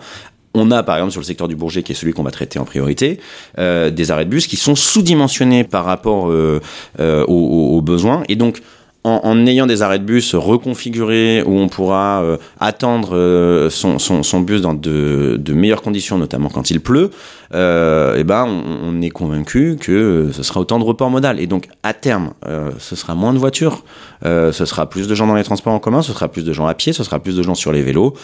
on 0.54 0.70
a 0.70 0.82
par 0.82 0.96
exemple 0.96 1.12
sur 1.12 1.20
le 1.20 1.26
secteur 1.26 1.48
du 1.48 1.56
Bourget, 1.56 1.82
qui 1.82 1.92
est 1.92 1.94
celui 1.94 2.12
qu'on 2.12 2.22
va 2.22 2.30
traiter 2.30 2.58
en 2.58 2.64
priorité, 2.64 3.20
euh, 3.58 3.90
des 3.90 4.10
arrêts 4.10 4.24
de 4.24 4.30
bus 4.30 4.46
qui 4.46 4.56
sont 4.56 4.74
sous-dimensionnés 4.74 5.64
par 5.64 5.84
rapport 5.84 6.30
euh, 6.30 6.60
euh, 6.98 7.24
aux, 7.26 7.80
besoins. 7.82 8.24
Et 8.28 8.36
donc, 8.36 8.60
en, 9.04 9.46
ayant 9.46 9.66
des 9.66 9.82
arrêts 9.82 9.98
de 9.98 10.04
bus 10.04 10.34
reconfigurés 10.34 11.42
où 11.42 11.58
on 11.58 11.68
pourra 11.68 12.22
attendre 12.58 13.68
son, 13.70 14.40
bus 14.40 14.60
dans 14.60 14.74
de, 14.74 15.52
meilleures 15.52 15.82
conditions, 15.82 16.18
notamment 16.18 16.48
quand 16.48 16.70
il 16.70 16.80
pleut, 16.80 17.10
euh, 17.52 18.14
eh 18.16 18.22
ben, 18.22 18.46
on, 18.46 19.02
est 19.02 19.10
convaincu 19.10 19.76
que 19.80 20.28
ce 20.32 20.42
sera 20.42 20.60
autant 20.60 20.78
de 20.78 20.84
report 20.84 21.10
modal. 21.10 21.40
Et 21.40 21.46
donc, 21.46 21.68
à 21.82 21.94
terme, 21.94 22.32
euh, 22.46 22.70
ce 22.78 22.94
sera 22.94 23.14
moins 23.14 23.32
de 23.32 23.38
voitures, 23.38 23.82
euh, 24.24 24.52
ce 24.52 24.64
sera 24.64 24.88
plus 24.88 25.08
de 25.08 25.14
gens 25.14 25.26
dans 25.26 25.34
les 25.34 25.42
transports 25.42 25.72
en 25.72 25.80
commun, 25.80 26.02
ce 26.02 26.12
sera 26.12 26.28
plus 26.28 26.44
de 26.44 26.52
gens 26.52 26.66
à 26.66 26.74
pied, 26.74 26.92
ce 26.92 27.02
sera 27.02 27.18
plus 27.18 27.36
de 27.36 27.42
gens 27.42 27.54
sur 27.54 27.72
les 27.72 27.82
vélos. 27.82 28.14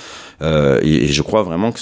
Et, 0.43 1.07
je 1.07 1.23
crois 1.23 1.43
vraiment 1.43 1.73
que 1.73 1.81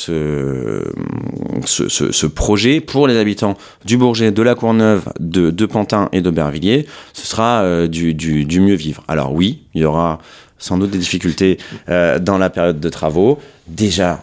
ce, 1.66 2.26
projet, 2.26 2.80
pour 2.80 3.08
les 3.08 3.16
habitants 3.16 3.56
du 3.84 3.96
Bourget, 3.96 4.30
de 4.30 4.42
la 4.42 4.54
Courneuve, 4.54 5.12
de, 5.18 5.66
Pantin 5.66 6.08
et 6.12 6.20
d'Aubervilliers, 6.20 6.86
ce 7.12 7.26
sera 7.26 7.86
du, 7.88 8.14
du, 8.14 8.44
du 8.44 8.60
vivre. 8.84 9.02
Alors 9.08 9.32
oui, 9.32 9.64
il 9.74 9.82
y 9.82 9.84
aura 9.84 10.18
sans 10.58 10.78
doute 10.78 10.90
des 10.90 10.98
difficultés 10.98 11.58
dans 11.88 12.38
la 12.38 12.48
période 12.48 12.80
de 12.80 12.88
travaux. 12.88 13.38
Déjà, 13.66 14.22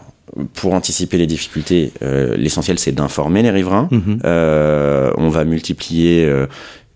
pour 0.54 0.74
anticiper 0.74 1.18
les 1.18 1.26
difficultés, 1.26 1.92
euh, 2.02 2.36
l'essentiel 2.36 2.78
c'est 2.78 2.92
d'informer 2.92 3.42
les 3.42 3.50
riverains. 3.50 3.88
Mhm. 3.90 4.20
Euh, 4.24 5.12
on 5.18 5.28
va 5.28 5.44
multiplier 5.44 6.24
euh, 6.24 6.46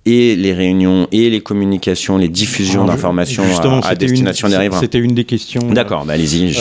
et 0.06 0.36
les 0.36 0.52
réunions 0.52 1.08
et 1.10 1.28
les 1.28 1.40
communications, 1.40 2.16
les 2.16 2.28
diffusions 2.28 2.84
d'informations 2.84 3.42
à, 3.82 3.94
destination 3.96 4.48
des 4.48 4.56
riverains. 4.56 4.80
C'était 4.80 4.98
une 4.98 5.14
des 5.14 5.25
questions. 5.25 5.60
D'accord, 5.72 6.04
bah 6.06 6.14
allez-y. 6.14 6.56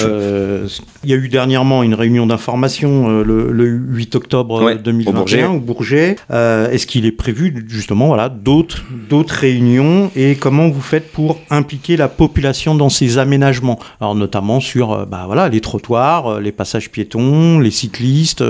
il 1.03 1.09
y 1.09 1.13
a 1.13 1.15
eu 1.15 1.29
dernièrement 1.29 1.83
une 1.83 1.93
réunion 1.93 2.25
d'information 2.25 3.07
le, 3.23 3.65
8 3.65 4.15
octobre 4.15 4.73
2021 4.73 5.51
au 5.51 5.59
Bourget. 5.59 6.15
Est-ce 6.29 6.87
qu'il 6.87 7.05
est 7.05 7.11
prévu 7.11 7.65
justement 7.69 8.07
voilà, 8.07 8.29
d'autres 8.29 8.83
réunions 9.35 10.11
et 10.15 10.35
comment 10.35 10.69
vous 10.69 10.81
faites 10.81 11.11
pour 11.11 11.39
impliquer 11.49 11.97
la 11.97 12.07
population 12.07 12.73
dans 12.73 12.89
ces 12.89 13.19
aménagements? 13.19 13.79
Alors 14.01 14.15
notamment 14.15 14.59
sur 14.59 15.05
bah, 15.05 15.23
voilà, 15.27 15.49
les 15.49 15.61
trottoirs, 15.61 16.39
les 16.39 16.51
passages 16.51 16.89
piétons, 16.89 17.59
les 17.59 17.71
cyclistes. 17.71 18.43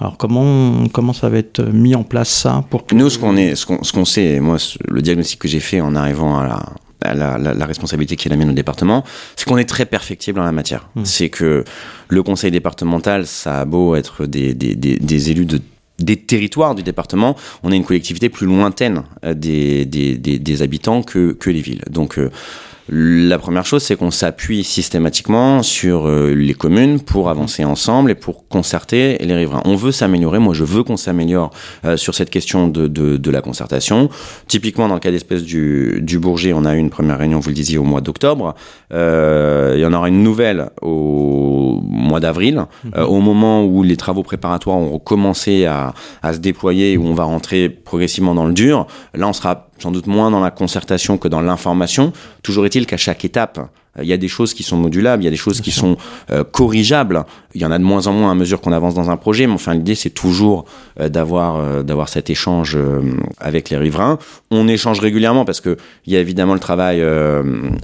Alors 0.00 0.16
comment, 0.16 0.86
comment 0.92 1.12
ça 1.12 1.28
va 1.28 1.38
être 1.38 1.62
mis 1.62 1.96
en 1.96 2.04
place 2.04 2.28
ça 2.28 2.64
pour 2.70 2.84
Nous, 2.92 3.10
ce 3.10 3.18
qu'on 3.18 3.36
est, 3.36 3.56
ce 3.56 3.66
qu'on 3.66 4.04
sait 4.04 4.35
moi, 4.40 4.58
le 4.88 5.02
diagnostic 5.02 5.40
que 5.40 5.48
j'ai 5.48 5.60
fait 5.60 5.80
en 5.80 5.94
arrivant 5.94 6.38
à 6.38 6.72
la, 7.14 7.38
la, 7.38 7.66
responsabilité 7.66 8.16
qui 8.16 8.28
est 8.28 8.30
la 8.30 8.36
mienne 8.36 8.50
au 8.50 8.54
département, 8.54 9.04
c'est 9.36 9.46
qu'on 9.46 9.58
est 9.58 9.68
très 9.68 9.86
perfectible 9.86 10.40
en 10.40 10.44
la 10.44 10.52
matière. 10.52 10.88
Mmh. 10.94 11.04
C'est 11.04 11.28
que 11.28 11.64
le 12.08 12.22
conseil 12.22 12.50
départemental, 12.50 13.26
ça 13.26 13.60
a 13.60 13.64
beau 13.64 13.94
être 13.94 14.26
des, 14.26 14.54
des, 14.54 14.74
des, 14.74 15.30
élus 15.30 15.46
de 15.46 15.60
des 15.98 16.16
territoires 16.16 16.74
du 16.74 16.82
département, 16.82 17.36
on 17.62 17.72
est 17.72 17.76
une 17.76 17.84
collectivité 17.84 18.28
plus 18.28 18.46
lointaine 18.46 19.04
euh, 19.24 19.32
des, 19.32 19.86
des, 19.86 20.16
des, 20.16 20.62
habitants 20.62 21.02
que, 21.02 21.32
que 21.32 21.48
les 21.48 21.62
villes. 21.62 21.82
Donc, 21.90 22.18
euh, 22.18 22.30
La 22.88 23.38
première 23.38 23.66
chose, 23.66 23.82
c'est 23.82 23.96
qu'on 23.96 24.12
s'appuie 24.12 24.62
systématiquement 24.62 25.64
sur 25.64 26.06
euh, 26.06 26.34
les 26.34 26.54
communes 26.54 27.00
pour 27.00 27.28
avancer 27.28 27.64
ensemble 27.64 28.12
et 28.12 28.14
pour 28.14 28.46
concerter 28.46 29.18
les 29.18 29.34
riverains. 29.34 29.62
On 29.64 29.74
veut 29.74 29.90
s'améliorer. 29.90 30.38
Moi, 30.38 30.54
je 30.54 30.62
veux 30.62 30.84
qu'on 30.84 30.96
s'améliore 30.96 31.50
euh, 31.84 31.96
sur 31.96 32.14
cette 32.14 32.30
question 32.30 32.68
de, 32.68 32.86
de, 32.86 33.16
de, 33.16 33.30
la 33.30 33.40
concertation. 33.40 34.08
Typiquement, 34.46 34.86
dans 34.86 34.94
le 34.94 35.00
cas 35.00 35.10
d'espèce 35.10 35.42
du, 35.42 35.98
du 36.00 36.20
Bourget, 36.20 36.52
on 36.52 36.64
a 36.64 36.76
eu 36.76 36.78
une 36.78 36.90
première 36.90 37.18
réunion, 37.18 37.40
vous 37.40 37.48
le 37.48 37.54
disiez, 37.54 37.76
au 37.76 37.82
mois 37.82 38.00
d'octobre. 38.00 38.54
Euh, 38.92 39.74
il 39.76 39.80
y 39.80 39.84
en 39.84 39.92
aura 39.92 40.08
une 40.08 40.22
nouvelle 40.22 40.70
au 40.80 41.80
mois 41.82 42.20
d'avril, 42.20 42.66
mhm. 42.84 42.92
euh, 42.96 43.04
au 43.04 43.20
moment 43.20 43.64
où 43.64 43.82
les 43.82 43.96
travaux 43.96 44.22
préparatoires 44.22 44.76
ont 44.76 45.00
commencé 45.00 45.64
à, 45.64 45.92
à 46.22 46.34
se 46.34 46.38
déployer, 46.38 46.96
où 46.96 47.06
on 47.06 47.14
va 47.14 47.24
rentrer 47.24 47.68
progressivement 47.68 48.34
dans 48.34 48.46
le 48.46 48.54
dur. 48.54 48.86
Là, 49.14 49.26
on 49.26 49.32
sera 49.32 49.65
sans 49.78 49.90
doute 49.90 50.06
moins 50.06 50.30
dans 50.30 50.40
la 50.40 50.50
concertation 50.50 51.18
que 51.18 51.28
dans 51.28 51.40
l'information. 51.40 52.12
Toujours 52.42 52.66
est-il 52.66 52.86
qu'à 52.86 52.96
chaque 52.96 53.24
étape, 53.24 53.60
euh, 53.98 54.02
il 54.02 54.08
y 54.08 54.12
a 54.12 54.16
des 54.16 54.28
choses 54.28 54.54
qui 54.54 54.62
sont 54.62 54.76
modulables, 54.76 55.22
il 55.22 55.26
y 55.26 55.28
a 55.28 55.30
des 55.30 55.36
choses 55.36 55.60
qui 55.60 55.70
sont 55.70 55.96
euh, 56.30 56.44
corrigeables. 56.44 57.24
Il 57.54 57.60
y 57.60 57.66
en 57.66 57.70
a 57.70 57.78
de 57.78 57.84
moins 57.84 58.06
en 58.06 58.12
moins 58.12 58.30
à 58.30 58.34
mesure 58.34 58.60
qu'on 58.60 58.72
avance 58.72 58.94
dans 58.94 59.10
un 59.10 59.16
projet, 59.16 59.46
mais 59.46 59.54
enfin 59.54 59.74
l'idée 59.74 59.94
c'est 59.94 60.10
toujours 60.10 60.66
euh, 61.00 61.08
d'avoir 61.08 61.84
d'avoir 61.84 62.08
cet 62.08 62.30
échange 62.30 62.78
avec 63.38 63.70
les 63.70 63.76
riverains. 63.76 64.18
On 64.50 64.68
échange 64.68 65.00
régulièrement 65.00 65.44
parce 65.44 65.60
que 65.60 65.76
il 66.06 66.12
y 66.12 66.16
a 66.16 66.20
évidemment 66.20 66.54
le 66.54 66.60
travail 66.60 67.04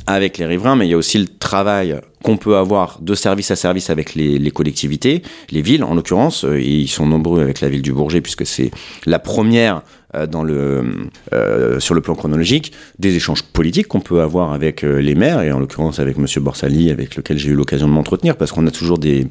avec 0.06 0.38
les 0.38 0.46
riverains, 0.46 0.76
mais 0.76 0.86
il 0.86 0.90
y 0.90 0.94
a 0.94 0.96
aussi 0.96 1.18
le 1.18 1.26
travail 1.26 2.00
qu'on 2.22 2.36
peut 2.36 2.56
avoir 2.56 2.98
de 3.00 3.14
service 3.14 3.50
à 3.50 3.56
service 3.56 3.90
avec 3.90 4.14
les, 4.14 4.38
les 4.38 4.50
collectivités, 4.52 5.22
les 5.50 5.60
villes 5.60 5.82
en 5.82 5.94
l'occurrence, 5.94 6.46
ils 6.56 6.88
sont 6.88 7.06
nombreux 7.06 7.42
avec 7.42 7.60
la 7.60 7.68
ville 7.68 7.82
du 7.82 7.92
Bourget 7.92 8.20
puisque 8.20 8.46
c'est 8.46 8.70
la 9.06 9.18
première 9.18 9.76
euh, 9.76 10.01
dans 10.26 10.42
le, 10.42 10.84
euh, 11.32 11.80
sur 11.80 11.94
le 11.94 12.00
plan 12.00 12.14
chronologique, 12.14 12.72
des 12.98 13.16
échanges 13.16 13.42
politiques 13.42 13.88
qu'on 13.88 14.00
peut 14.00 14.20
avoir 14.20 14.52
avec 14.52 14.84
euh, 14.84 15.00
les 15.00 15.14
maires, 15.14 15.40
et 15.42 15.52
en 15.52 15.58
l'occurrence 15.58 16.00
avec 16.00 16.18
M. 16.18 16.26
Borsali, 16.42 16.90
avec 16.90 17.16
lequel 17.16 17.38
j'ai 17.38 17.50
eu 17.50 17.54
l'occasion 17.54 17.88
de 17.88 17.92
m'entretenir, 17.92 18.36
parce 18.36 18.52
qu'on 18.52 18.66
a 18.66 18.70
toujours 18.70 18.98
des, 18.98 19.26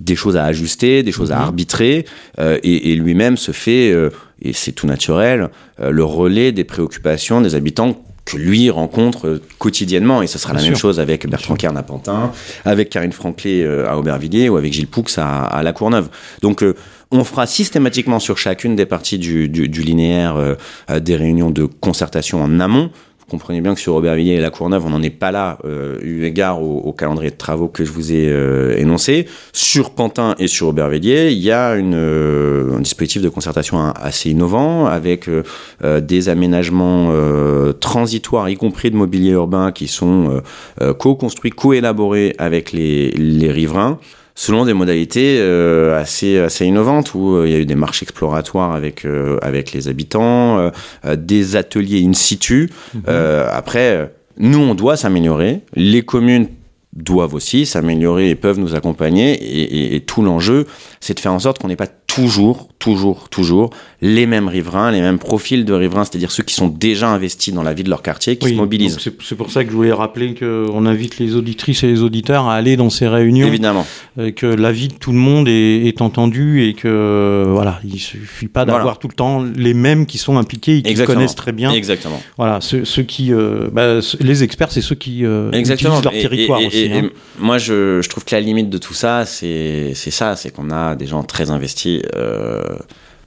des 0.00 0.16
choses 0.16 0.36
à 0.36 0.44
ajuster, 0.44 1.02
des 1.02 1.12
choses 1.12 1.32
à 1.32 1.36
mhm. 1.36 1.42
arbitrer, 1.42 2.04
et, 2.38 2.92
et 2.92 2.96
lui-même 2.96 3.36
se 3.36 3.52
fait, 3.52 3.94
et 4.42 4.52
c'est 4.52 4.72
tout 4.72 4.86
naturel, 4.86 5.48
le 5.78 6.04
relais 6.04 6.52
des 6.52 6.64
préoccupations 6.64 7.40
des 7.40 7.54
habitants 7.54 8.05
que 8.26 8.36
lui 8.36 8.68
rencontre 8.68 9.40
quotidiennement. 9.58 10.20
Et 10.20 10.26
ce 10.26 10.38
sera 10.38 10.52
la 10.52 10.60
même 10.60 10.76
chose 10.76 11.00
avec 11.00 11.26
Bertrand 11.26 11.54
Kern 11.54 11.76
à 11.78 11.82
Pantin, 11.82 12.32
avec 12.66 12.90
Karine 12.90 13.12
Franclay 13.12 13.66
à 13.86 13.96
Aubervilliers 13.96 14.50
ou 14.50 14.56
avec 14.56 14.72
Gilles 14.74 14.88
Poux 14.88 15.04
à, 15.16 15.44
à 15.46 15.62
La 15.62 15.72
Courneuve. 15.72 16.08
Donc, 16.42 16.62
on 17.10 17.24
fera 17.24 17.46
systématiquement 17.46 18.18
sur 18.18 18.38
chacune 18.38 18.76
des 18.76 18.86
parties 18.86 19.18
du, 19.18 19.48
linéaire 19.48 20.36
euh, 20.36 20.54
euh, 20.90 21.00
des 21.00 21.16
réunions 21.16 21.50
de 21.50 21.64
concertation 21.64 22.42
en 22.42 22.60
amont. 22.60 22.90
Vous 23.26 23.32
comprenez 23.32 23.60
bien 23.60 23.74
que 23.74 23.80
sur 23.80 23.96
Aubervilliers 23.96 24.34
et 24.34 24.40
La 24.40 24.50
Courneuve, 24.50 24.86
on 24.86 24.90
n'en 24.90 25.02
est 25.02 25.10
pas 25.10 25.32
là, 25.32 25.58
euh, 25.64 25.98
eu 26.00 26.24
égard 26.24 26.62
au, 26.62 26.92
calendrier 26.92 27.32
de 27.32 27.36
travaux 27.36 27.66
que 27.66 27.84
je 27.84 27.90
vous 27.90 28.12
ai 28.12 28.32
énoncé. 28.78 29.26
Sur 29.52 29.90
Pantin 29.90 30.36
et 30.38 30.46
sur 30.46 30.68
Aubervilliers, 30.68 31.32
il 31.32 31.38
y 31.38 31.50
a 31.50 31.70
un 31.70 32.80
dispositif 32.80 33.22
de 33.22 33.28
concertation 33.28 33.80
assez 33.80 34.30
innovant, 34.30 34.86
avec 34.86 35.28
des 35.82 36.28
aménagements 36.28 37.12
transitoires, 37.80 38.48
y 38.48 38.56
compris 38.56 38.92
de 38.92 38.96
mobilier 38.96 39.32
urbain, 39.32 39.72
qui 39.72 39.88
sont 39.88 40.40
co-construits, 40.98 41.50
co-élaborés 41.50 42.34
avec 42.38 42.72
les 42.72 43.50
riverains 43.50 43.98
selon 44.36 44.66
des 44.66 44.74
modalités 44.74 45.38
euh, 45.40 45.98
assez 45.98 46.38
assez 46.38 46.66
innovantes 46.66 47.14
où 47.14 47.34
euh, 47.34 47.48
il 47.48 47.52
y 47.52 47.56
a 47.56 47.58
eu 47.58 47.66
des 47.66 47.74
marches 47.74 48.02
exploratoires 48.02 48.72
avec 48.72 49.04
euh, 49.04 49.38
avec 49.42 49.72
les 49.72 49.88
habitants, 49.88 50.70
des 51.16 51.56
ateliers 51.56 52.04
in 52.06 52.12
situ. 52.12 52.70
Mhm. 52.94 53.02
après, 53.50 54.12
nous 54.38 54.60
on 54.60 54.74
doit 54.74 54.96
s'améliorer, 54.96 55.62
les 55.74 56.02
communes 56.02 56.48
doivent 56.92 57.34
aussi 57.34 57.66
s'améliorer 57.66 58.30
et 58.30 58.34
peuvent 58.34 58.58
nous 58.58 58.74
accompagner 58.74 59.32
et, 59.32 59.62
et, 59.62 59.96
et 59.96 60.00
tout 60.00 60.22
l'enjeu 60.22 60.66
c'est 61.00 61.14
de 61.14 61.20
faire 61.20 61.32
en 61.32 61.38
sorte 61.38 61.58
qu'on 61.58 61.68
n'ait 61.68 61.76
pas 61.76 61.86
toujours, 61.86 62.68
toujours, 62.86 63.28
toujours 63.28 63.70
les 64.00 64.26
mêmes 64.26 64.46
riverains, 64.46 64.92
les 64.92 65.00
mêmes 65.00 65.18
profils 65.18 65.64
de 65.64 65.72
riverains, 65.72 66.04
c'est-à-dire 66.04 66.30
ceux 66.30 66.44
qui 66.44 66.54
sont 66.54 66.68
déjà 66.68 67.08
investis 67.08 67.52
dans 67.52 67.64
la 67.64 67.74
vie 67.74 67.82
de 67.82 67.90
leur 67.90 68.00
quartier, 68.00 68.36
qui 68.36 68.50
se 68.50 68.54
mobilisent. 68.54 68.98
C'est 69.00 69.34
pour 69.34 69.50
ça 69.50 69.64
que 69.64 69.70
je 69.70 69.76
voulais 69.76 69.92
rappeler 69.92 70.34
qu'on 70.34 70.86
invite 70.86 71.18
les 71.18 71.34
auditrices 71.34 71.82
et 71.82 71.88
les 71.88 72.02
auditeurs 72.02 72.46
à 72.46 72.54
aller 72.54 72.76
dans 72.76 72.90
ces 72.90 73.08
réunions. 73.08 73.48
Évidemment. 73.48 73.84
Euh, 74.18 74.30
que 74.30 74.46
la 74.46 74.70
vie 74.70 74.88
de 74.88 74.94
tout 74.94 75.10
le 75.10 75.18
monde 75.18 75.48
est, 75.48 75.86
est 75.86 76.00
entendue 76.00 76.62
et 76.62 76.74
que 76.74 77.44
voilà, 77.48 77.80
il 77.84 77.98
suffit 77.98 78.46
pas 78.46 78.64
d'avoir 78.64 79.00
tout 79.00 79.08
le 79.08 79.14
temps 79.14 79.44
les 79.56 79.74
mêmes 79.74 80.06
qui 80.06 80.18
sont 80.18 80.38
impliqués 80.38 80.76
et 80.76 80.82
qui 80.82 81.04
connaissent 81.04 81.34
très 81.34 81.52
bien. 81.52 81.72
Exactement. 81.72 82.22
Voilà, 82.36 82.60
ceux, 82.60 83.02
qui, 83.02 83.32
euh, 83.32 83.68
bah, 83.72 83.98
les 84.20 84.44
experts, 84.44 84.70
c'est 84.70 84.80
ceux 84.80 84.94
qui 84.94 85.24
euh, 85.24 85.50
utilisent 85.50 85.82
leur 85.82 86.12
territoire 86.12 86.60
aussi. 86.60 86.90
Hein. 86.92 87.10
moi, 87.38 87.58
je, 87.58 88.00
je 88.00 88.08
trouve 88.08 88.24
que 88.24 88.34
la 88.34 88.40
limite 88.40 88.70
de 88.70 88.78
tout 88.78 88.94
ça, 88.94 89.24
c'est 89.26 89.94
ça, 89.94 90.36
c'est 90.36 90.50
qu'on 90.50 90.70
a 90.70 90.94
des 90.94 91.06
gens 91.06 91.24
très 91.24 91.50
investis 91.50 92.02
euh, 92.14 92.62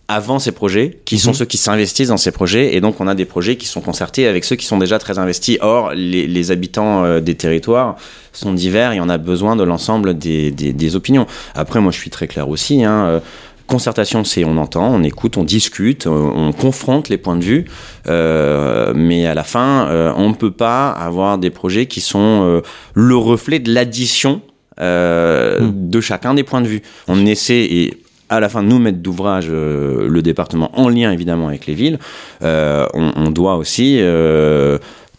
avant 0.08 0.40
ces 0.40 0.52
projets, 0.52 1.00
qui 1.06 1.20
sont 1.20 1.30
mhm. 1.30 1.36
ceux 1.36 1.46
qui 1.46 1.58
s'investissent 1.58 2.08
dans 2.08 2.18
ces 2.18 2.32
projets, 2.32 2.76
et 2.76 2.82
donc 2.82 3.00
on 3.00 3.08
a 3.08 3.14
des 3.14 3.26
projets 3.26 3.58
qui 3.58 3.68
sont 3.68 3.80
concertés 3.80 4.26
avec 4.26 4.44
ceux 4.44 4.56
qui 4.56 4.66
sont 4.66 4.80
déjà 4.80 4.98
très 4.98 5.20
investis. 5.20 5.60
Or, 5.62 5.92
les, 5.94 6.52
habitants 6.52 7.06
euh, 7.06 7.20
des 7.20 7.36
territoires 7.36 7.96
sont 8.34 8.52
divers 8.52 8.92
et 8.92 9.00
on 9.00 9.08
a 9.08 9.20
besoin 9.20 9.56
de 9.56 9.64
l'ensemble 9.64 10.18
des, 10.18 10.96
opinions. 10.96 11.28
Après, 11.54 11.80
moi 11.80 11.92
je 11.92 12.00
suis 12.00 12.10
très 12.10 12.28
clair 12.28 12.50
aussi. 12.50 12.84
Hein, 12.84 13.06
euh, 13.06 13.20
concertation, 13.68 14.24
c'est 14.24 14.44
on 14.46 14.58
entend, 14.58 14.92
on 14.92 15.04
écoute, 15.04 15.38
on 15.38 15.44
discute, 15.44 16.08
on, 16.08 16.54
confronte 16.54 17.10
les 17.10 17.20
points 17.20 17.36
de 17.36 17.44
vue, 17.44 17.66
mais 18.08 19.28
à 19.28 19.36
la 19.36 19.44
fin, 19.44 20.14
on 20.18 20.30
ne 20.30 20.34
peut 20.34 20.50
pas 20.50 20.90
avoir 20.90 21.38
des 21.38 21.52
projets 21.52 21.86
qui 21.86 22.02
sont 22.02 22.64
le 22.96 23.16
reflet 23.16 23.60
de 23.60 23.72
l'addition 23.72 24.42
euh, 24.82 25.60
hmm. 25.60 25.90
de 25.90 26.00
chacun 26.00 26.34
des 26.34 26.44
points 26.44 26.62
de 26.62 26.68
vue. 26.68 26.82
On 27.10 27.26
essaie, 27.26 27.66
et 27.66 27.98
à 28.30 28.40
la 28.40 28.50
fin 28.50 28.62
nous 28.62 28.80
mettre 28.80 29.00
d'ouvrage 29.00 29.48
euh, 29.50 30.08
le 30.08 30.22
département 30.22 30.72
en 30.80 30.90
lien 30.90 31.12
évidemment 31.12 31.48
avec 31.48 31.66
les 31.66 31.74
villes, 31.74 32.00
euh, 32.44 32.88
on, 32.94 33.32
doit 33.32 33.56
aussi 33.56 34.00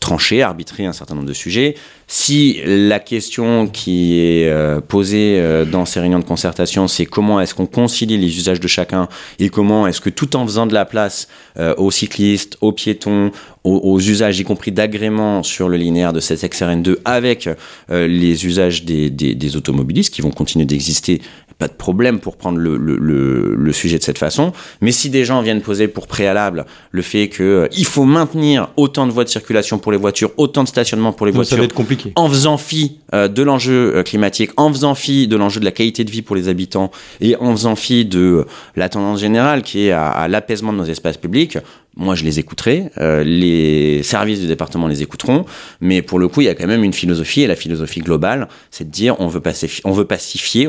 trancher, 0.01 0.43
arbitrer 0.43 0.87
un 0.87 0.93
certain 0.93 1.15
nombre 1.15 1.29
de 1.29 1.35
sujets. 1.35 1.77
Si 2.09 2.61
la 2.65 2.99
question 2.99 3.69
qui 3.69 4.19
est 4.19 4.49
euh, 4.49 4.81
posée 4.81 5.39
euh, 5.39 5.65
dans 5.65 5.85
ces 5.85 6.01
réunions 6.01 6.19
de 6.19 6.25
concertation, 6.25 6.89
c'est 6.89 7.07
comment 7.07 7.41
est-ce 7.41 7.55
qu'on 7.55 7.67
concilie 7.67 8.17
les 8.17 8.37
usages 8.37 8.59
de 8.59 8.67
chacun 8.67 9.09
et 9.39 9.51
comment 9.51 9.87
est-ce 9.87 10.01
que 10.01 10.11
tout 10.11 10.35
en 10.35 10.45
faisant 10.45 10.67
de 10.67 10.75
la 10.75 10.87
place 10.87 11.29
euh, 11.59 11.75
aux 11.77 11.91
cyclistes, 11.91 12.57
aux 12.63 12.73
piétons, 12.73 13.31
aux, 13.63 14.01
usages, 14.01 14.41
y 14.41 14.45
compris 14.45 14.73
d'agrément 14.73 15.43
sur 15.43 15.69
le 15.69 15.77
linéaire 15.77 16.15
de 16.15 16.21
cette 16.21 16.43
XRN2 16.43 16.97
avec 17.05 17.47
les 17.91 18.47
usages 18.47 18.87
des, 18.87 19.57
automobilistes 19.57 20.15
qui 20.15 20.23
vont 20.23 20.31
continuer 20.31 20.65
d'exister 20.65 21.21
pas 21.61 21.69
de 21.69 21.75
problème 21.75 22.21
pour 22.21 22.37
prendre 22.37 22.59
le, 22.59 22.79
le, 22.79 23.55
le, 23.55 23.73
sujet 23.73 23.99
de 23.99 24.03
cette 24.03 24.17
façon. 24.17 24.53
Mais 24.81 24.93
si 24.93 25.11
des 25.11 25.27
gens 25.27 25.43
viennent 25.43 25.61
poser 25.61 25.89
pour 25.89 26.07
préalable 26.07 26.65
le 26.91 27.03
fait 27.03 27.29
que 27.29 27.43
euh, 27.43 27.69
il 27.77 27.85
faut 27.85 28.07
maintenir 28.07 28.71
autant 28.79 29.07
de 29.07 29.13
voies 29.13 29.25
de 29.25 29.29
circulation 29.29 29.79
pour 29.79 29.93
les 29.93 29.99
voitures, 29.99 30.31
autant 30.39 30.65
de 30.65 30.69
stationnement 30.69 31.13
pour 31.13 31.27
les 31.27 31.33
voitures, 31.33 31.51
ça 31.51 31.57
va 31.57 31.65
être 31.65 31.75
compliqué. 31.75 32.13
en 32.17 32.31
faisant 32.31 32.57
fi 32.57 32.99
euh, 33.13 33.29
de 33.29 33.43
l'enjeu 33.43 33.95
euh, 33.95 34.03
climatique, 34.03 34.53
en 34.57 34.73
faisant 34.73 34.95
fi 34.95 35.29
de 35.29 35.37
l'enjeu 35.37 35.61
de 35.61 35.67
la 35.67 35.71
qualité 35.71 36.03
de 36.03 36.11
vie 36.11 36.23
pour 36.23 36.35
les 36.35 36.49
habitants 36.49 36.91
et 37.21 37.37
en 37.37 37.53
faisant 37.53 37.77
fi 37.77 38.07
de 38.07 38.47
la 38.75 38.89
tendance 38.89 39.21
générale 39.21 39.61
qui 39.61 39.87
est 39.87 39.93
à, 39.93 40.09
à 40.09 40.29
l'apaisement 40.29 40.73
de 40.73 40.79
nos 40.79 40.85
espaces 40.85 41.19
publics, 41.19 41.59
moi 41.97 42.15
je 42.15 42.25
les 42.25 42.39
écouterai, 42.39 42.91
euh, 42.99 43.25
les 43.25 44.03
services 44.03 44.41
du 44.41 44.47
département 44.47 44.87
les 44.87 45.03
écouteront, 45.03 45.45
mais 45.81 46.03
pour 46.03 46.19
le 46.19 46.29
coup 46.29 46.41
il 46.41 46.45
y 46.45 46.49
a 46.49 46.55
quand 46.55 46.67
même 46.67 46.85
une 46.85 46.93
philosophie 46.93 47.43
et 47.43 47.47
la 47.47 47.57
philosophie 47.57 48.01
globale, 48.01 48.49
c'est 48.71 48.85
de 48.85 48.91
dire 48.91 49.17
on 49.19 49.27
veut, 49.27 49.41
pacifier, 49.41 49.83
on 49.85 49.93
veut 49.93 50.05
pacifier, 50.05 50.69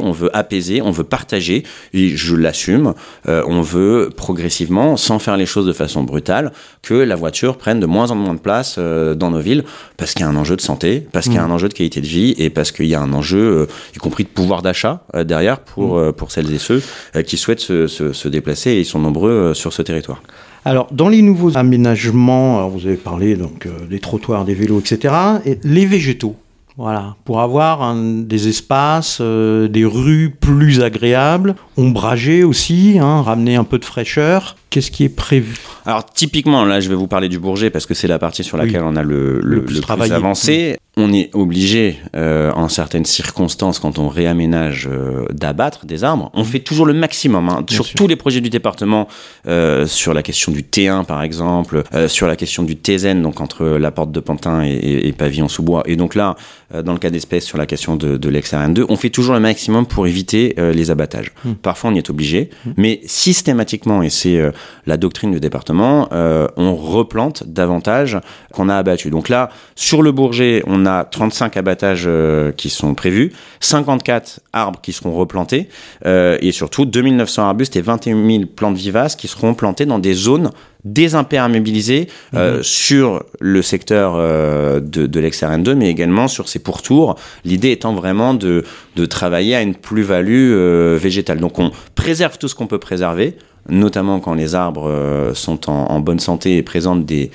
on 0.81 0.91
veut 0.91 0.91
apaiser, 0.91 0.91
on 0.91 0.91
veut 0.91 1.03
partager, 1.03 1.63
et 1.93 2.09
je 2.15 2.35
l'assume, 2.35 2.93
euh, 3.27 3.43
on 3.47 3.61
veut 3.61 4.09
progressivement, 4.15 4.97
sans 4.97 5.19
faire 5.19 5.37
les 5.37 5.45
choses 5.45 5.65
de 5.65 5.73
façon 5.73 6.03
brutale, 6.03 6.51
que 6.81 6.93
la 6.93 7.15
voiture 7.15 7.57
prenne 7.57 7.79
de 7.79 7.85
moins 7.85 8.11
en 8.11 8.15
moins 8.15 8.33
de 8.33 8.39
place 8.39 8.75
euh, 8.77 9.15
dans 9.15 9.31
nos 9.31 9.39
villes, 9.39 9.63
parce 9.97 10.13
qu'il 10.13 10.21
y 10.21 10.25
a 10.25 10.29
un 10.29 10.35
enjeu 10.35 10.55
de 10.55 10.61
santé, 10.61 11.05
parce 11.11 11.25
qu'il 11.25 11.35
y 11.35 11.37
a 11.37 11.41
mmh. 11.41 11.51
un 11.51 11.53
enjeu 11.53 11.69
de 11.69 11.73
qualité 11.73 12.01
de 12.01 12.07
vie, 12.07 12.35
et 12.37 12.49
parce 12.49 12.71
qu'il 12.71 12.87
y 12.87 12.95
a 12.95 13.01
un 13.01 13.13
enjeu, 13.13 13.67
y 13.95 13.99
compris 13.99 14.23
de 14.23 14.29
pouvoir 14.29 14.61
d'achat 14.61 15.03
derrière 15.25 15.59
pour, 15.59 15.97
mmh. 15.97 16.13
pour 16.13 16.31
celles 16.31 16.51
et 16.53 16.59
ceux 16.59 16.81
qui 17.25 17.37
souhaitent 17.37 17.59
se, 17.59 17.87
se, 17.87 18.13
se 18.13 18.27
déplacer, 18.27 18.71
et 18.71 18.79
ils 18.79 18.85
sont 18.85 18.99
nombreux 18.99 19.53
sur 19.53 19.73
ce 19.73 19.81
territoire. 19.81 20.21
Alors, 20.63 20.87
dans 20.91 21.09
les 21.09 21.23
nouveaux 21.23 21.57
aménagements, 21.57 22.67
vous 22.67 22.85
avez 22.85 22.97
parlé 22.97 23.35
donc 23.35 23.65
euh, 23.65 23.87
des 23.89 23.99
trottoirs, 23.99 24.45
des 24.45 24.53
vélos, 24.53 24.79
etc. 24.79 25.13
Et 25.43 25.57
les 25.63 25.87
végétaux, 25.87 26.35
voilà, 26.81 27.15
pour 27.25 27.41
avoir 27.41 27.95
des 27.95 28.47
espaces, 28.47 29.19
euh, 29.21 29.67
des 29.67 29.85
rues 29.85 30.31
plus 30.31 30.81
agréables, 30.81 31.55
ombragées 31.77 32.43
aussi, 32.43 32.97
hein, 32.99 33.21
ramener 33.21 33.55
un 33.55 33.63
peu 33.63 33.77
de 33.77 33.85
fraîcheur. 33.85 34.55
Qu'est-ce 34.71 34.89
qui 34.89 35.03
est 35.03 35.09
prévu? 35.09 35.57
Alors 35.85 36.05
typiquement, 36.05 36.63
là 36.63 36.79
je 36.79 36.87
vais 36.87 36.95
vous 36.95 37.07
parler 37.07 37.27
du 37.27 37.39
Bourget 37.39 37.69
parce 37.69 37.85
que 37.85 37.93
c'est 37.93 38.07
la 38.07 38.19
partie 38.19 38.41
sur 38.41 38.55
laquelle 38.55 38.83
on 38.83 38.95
a 38.95 39.03
le, 39.03 39.41
le, 39.41 39.65
plus, 39.65 39.81
avancé. 40.13 40.77
On 40.97 41.13
est 41.13 41.33
obligé, 41.33 41.97
euh, 42.17 42.51
en 42.53 42.67
certaines 42.67 43.05
circonstances, 43.05 43.79
quand 43.79 43.97
on 43.97 44.09
réaménage, 44.09 44.89
euh, 44.91 45.25
d'abattre 45.31 45.85
des 45.85 46.03
arbres. 46.03 46.29
On 46.33 46.41
mmh. 46.41 46.45
fait 46.45 46.59
toujours 46.59 46.85
le 46.85 46.93
maximum 46.93 47.47
hein, 47.47 47.65
sur 47.69 47.89
tous 47.93 48.07
les 48.07 48.17
projets 48.17 48.41
du 48.41 48.49
département, 48.49 49.07
euh, 49.47 49.87
sur 49.87 50.13
la 50.13 50.21
question 50.21 50.51
du 50.51 50.63
T1 50.63 51.05
par 51.05 51.23
exemple, 51.23 51.83
sur 52.07 52.27
la 52.27 52.35
question 52.35 52.63
du 52.63 52.73
TZN, 52.73 53.21
donc 53.21 53.39
entre 53.41 53.65
la 53.65 53.91
porte 53.91 54.11
de 54.11 54.19
Pantin 54.19 54.63
et, 54.65 55.07
et, 55.07 55.11
Pavillon-sous-Bois. 55.13 55.83
Et 55.85 55.95
donc 55.95 56.15
là, 56.15 56.35
dans 56.83 56.93
le 56.93 56.99
cas 56.99 57.09
d'espèce, 57.09 57.45
sur 57.45 57.57
la 57.57 57.65
question 57.65 57.95
de, 57.95 58.17
de 58.17 58.29
l'ex-RN2, 58.29 58.85
on 58.87 58.95
fait 58.95 59.09
toujours 59.09 59.33
le 59.33 59.39
maximum 59.39 59.85
pour 59.85 60.07
éviter 60.07 60.55
les 60.57 60.91
abattages. 60.91 61.31
Mmh. 61.43 61.53
Parfois 61.53 61.89
on 61.89 61.95
y 61.95 61.99
est 61.99 62.09
obligé, 62.09 62.49
mmh. 62.65 62.71
mais 62.77 63.01
systématiquement, 63.05 64.03
et 64.03 64.09
c'est 64.09 64.41
la 64.85 64.97
doctrine 64.97 65.31
du 65.31 65.39
département, 65.39 66.09
on 66.11 66.75
replante 66.75 67.43
davantage 67.45 68.19
qu'on 68.51 68.69
a 68.69 68.75
abattu. 68.75 69.09
Donc 69.09 69.29
là, 69.29 69.49
sur 69.75 70.01
le 70.01 70.11
Bourget, 70.11 70.63
on 70.67 70.85
a 70.85 71.03
35 71.03 71.57
abattages 71.57 72.05
euh, 72.07 72.51
qui 72.51 72.69
sont 72.69 72.93
prévus, 72.93 73.31
54 73.59 74.41
arbres 74.53 74.79
qui 74.81 74.93
seront 74.93 75.13
replantés, 75.13 75.69
euh, 76.05 76.37
et 76.41 76.51
surtout 76.51 76.85
2900 76.85 77.47
arbustes 77.47 77.75
et 77.75 77.81
21 77.81 78.27
000 78.29 78.43
plantes 78.55 78.77
vivaces 78.77 79.15
qui 79.15 79.27
seront 79.27 79.53
plantées 79.53 79.85
dans 79.85 79.99
des 79.99 80.13
zones 80.13 80.51
désimperméabilisées 80.83 82.07
euh, 82.33 82.57
mhm. 82.57 82.63
sur 82.63 83.23
le 83.39 83.61
secteur 83.61 84.15
de, 84.15 84.81
de 84.81 85.19
l'ex-RN2, 85.19 85.75
mais 85.75 85.89
également 85.89 86.27
sur 86.27 86.49
ses 86.49 86.59
pourtours. 86.59 87.15
L'idée 87.45 87.71
étant 87.71 87.93
vraiment 87.93 88.33
de, 88.33 88.63
de 88.95 89.05
travailler 89.05 89.55
à 89.55 89.61
une 89.61 89.75
plus-value 89.75 90.95
végétale. 90.97 91.39
Donc 91.39 91.59
on 91.59 91.71
préserve 91.93 92.37
tout 92.39 92.47
ce 92.47 92.55
qu'on 92.55 92.67
peut 92.67 92.79
préserver, 92.79 93.37
notamment 93.69 94.19
quand 94.19 94.33
les 94.33 94.55
arbres 94.55 95.31
sont 95.33 95.69
en, 95.69 95.85
en 95.91 95.99
bonne 95.99 96.19
santé 96.19 96.57
et 96.57 96.63
présentent 96.63 97.05
des 97.05 97.31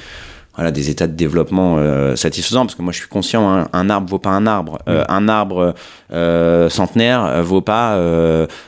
voilà, 0.57 0.71
des 0.71 0.89
états 0.89 1.07
de 1.07 1.13
développement 1.13 1.77
euh, 1.79 2.17
satisfaisants, 2.17 2.65
parce 2.65 2.75
que 2.75 2.83
moi 2.83 2.93
je 2.93 2.99
suis 2.99 3.09
conscient, 3.09 3.49
hein, 3.49 3.69
un 3.75 3.91
arbre 3.91 4.09
vaut 4.09 4.19
pas 4.19 4.31
un 4.31 4.47
arbre. 4.47 4.79
Euh, 4.89 5.05
un 5.09 5.29
arbre 5.29 5.75
euh, 6.13 6.71
centenaire 6.71 7.43
vaut 7.43 7.61
pas 7.61 7.97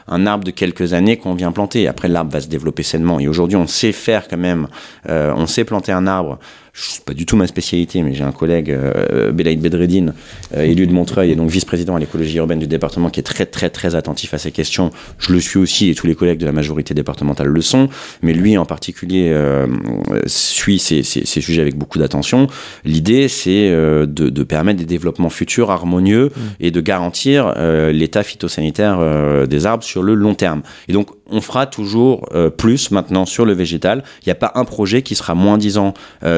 un 0.08 0.26
arbre 0.26 0.44
de 0.44 0.50
quelques 0.50 0.92
années 0.92 1.16
qu'on 1.16 1.34
vient 1.34 1.50
planter. 1.50 1.88
Après, 1.88 2.08
l'arbre 2.08 2.30
va 2.30 2.40
se 2.40 2.48
développer 2.48 2.82
sainement. 2.82 3.18
Et 3.18 3.28
aujourd'hui, 3.28 3.56
on 3.56 3.66
sait 3.66 3.92
faire 3.92 4.28
quand 4.28 4.36
même, 4.36 4.68
on 5.08 5.46
sait 5.46 5.64
planter 5.64 5.92
un 5.92 6.06
arbre 6.06 6.38
c'est 6.80 7.04
pas 7.04 7.14
du 7.14 7.26
tout 7.26 7.36
ma 7.36 7.46
spécialité, 7.46 8.02
mais 8.02 8.14
j'ai 8.14 8.24
un 8.24 8.32
collègue, 8.32 8.70
euh, 8.70 9.32
Belaïd 9.32 9.60
Bedreddin, 9.60 10.14
euh, 10.56 10.62
élu 10.62 10.86
de 10.86 10.92
Montreuil 10.92 11.32
et 11.32 11.36
donc 11.36 11.50
vice-président 11.50 11.96
à 11.96 11.98
l'écologie 11.98 12.36
urbaine 12.36 12.58
du 12.58 12.66
département, 12.66 13.10
qui 13.10 13.20
est 13.20 13.24
très 13.24 13.46
très 13.46 13.70
très 13.70 13.94
attentif 13.94 14.34
à 14.34 14.38
ces 14.38 14.52
questions. 14.52 14.90
Je 15.18 15.32
le 15.32 15.40
suis 15.40 15.58
aussi 15.58 15.90
et 15.90 15.94
tous 15.94 16.06
les 16.06 16.14
collègues 16.14 16.38
de 16.38 16.46
la 16.46 16.52
majorité 16.52 16.94
départementale 16.94 17.48
le 17.48 17.60
sont, 17.60 17.88
mais 18.22 18.32
lui 18.32 18.56
en 18.56 18.64
particulier 18.64 19.30
euh, 19.30 19.66
suit 20.26 20.78
ces, 20.78 21.02
ces, 21.02 21.24
ces, 21.24 21.40
sujets 21.40 21.62
avec 21.62 21.76
beaucoup 21.76 21.98
d'attention. 21.98 22.46
L'idée, 22.84 23.28
c'est 23.28 23.68
euh, 23.68 24.06
de, 24.06 24.28
de, 24.28 24.42
permettre 24.42 24.78
des 24.78 24.86
développements 24.86 25.30
futurs 25.30 25.70
harmonieux 25.70 26.26
mmh. 26.26 26.40
et 26.60 26.70
de 26.70 26.80
garantir 26.80 27.52
euh, 27.56 27.92
l'état 27.92 28.22
phytosanitaire 28.22 28.98
des 29.46 29.66
arbres 29.66 29.84
sur 29.84 30.02
le 30.02 30.14
long 30.14 30.34
terme. 30.34 30.62
Et 30.88 30.92
donc, 30.92 31.08
on 31.30 31.40
fera 31.40 31.66
toujours 31.66 32.28
plus 32.56 32.90
maintenant 32.90 33.26
sur 33.26 33.44
le 33.44 33.52
végétal. 33.52 34.02
Il 34.22 34.28
n'y 34.28 34.32
a 34.32 34.36
pas 34.36 34.52
un 34.54 34.64
projet 34.64 35.02
qui 35.02 35.14
sera 35.14 35.34
moins 35.34 35.58
disant 35.58 35.94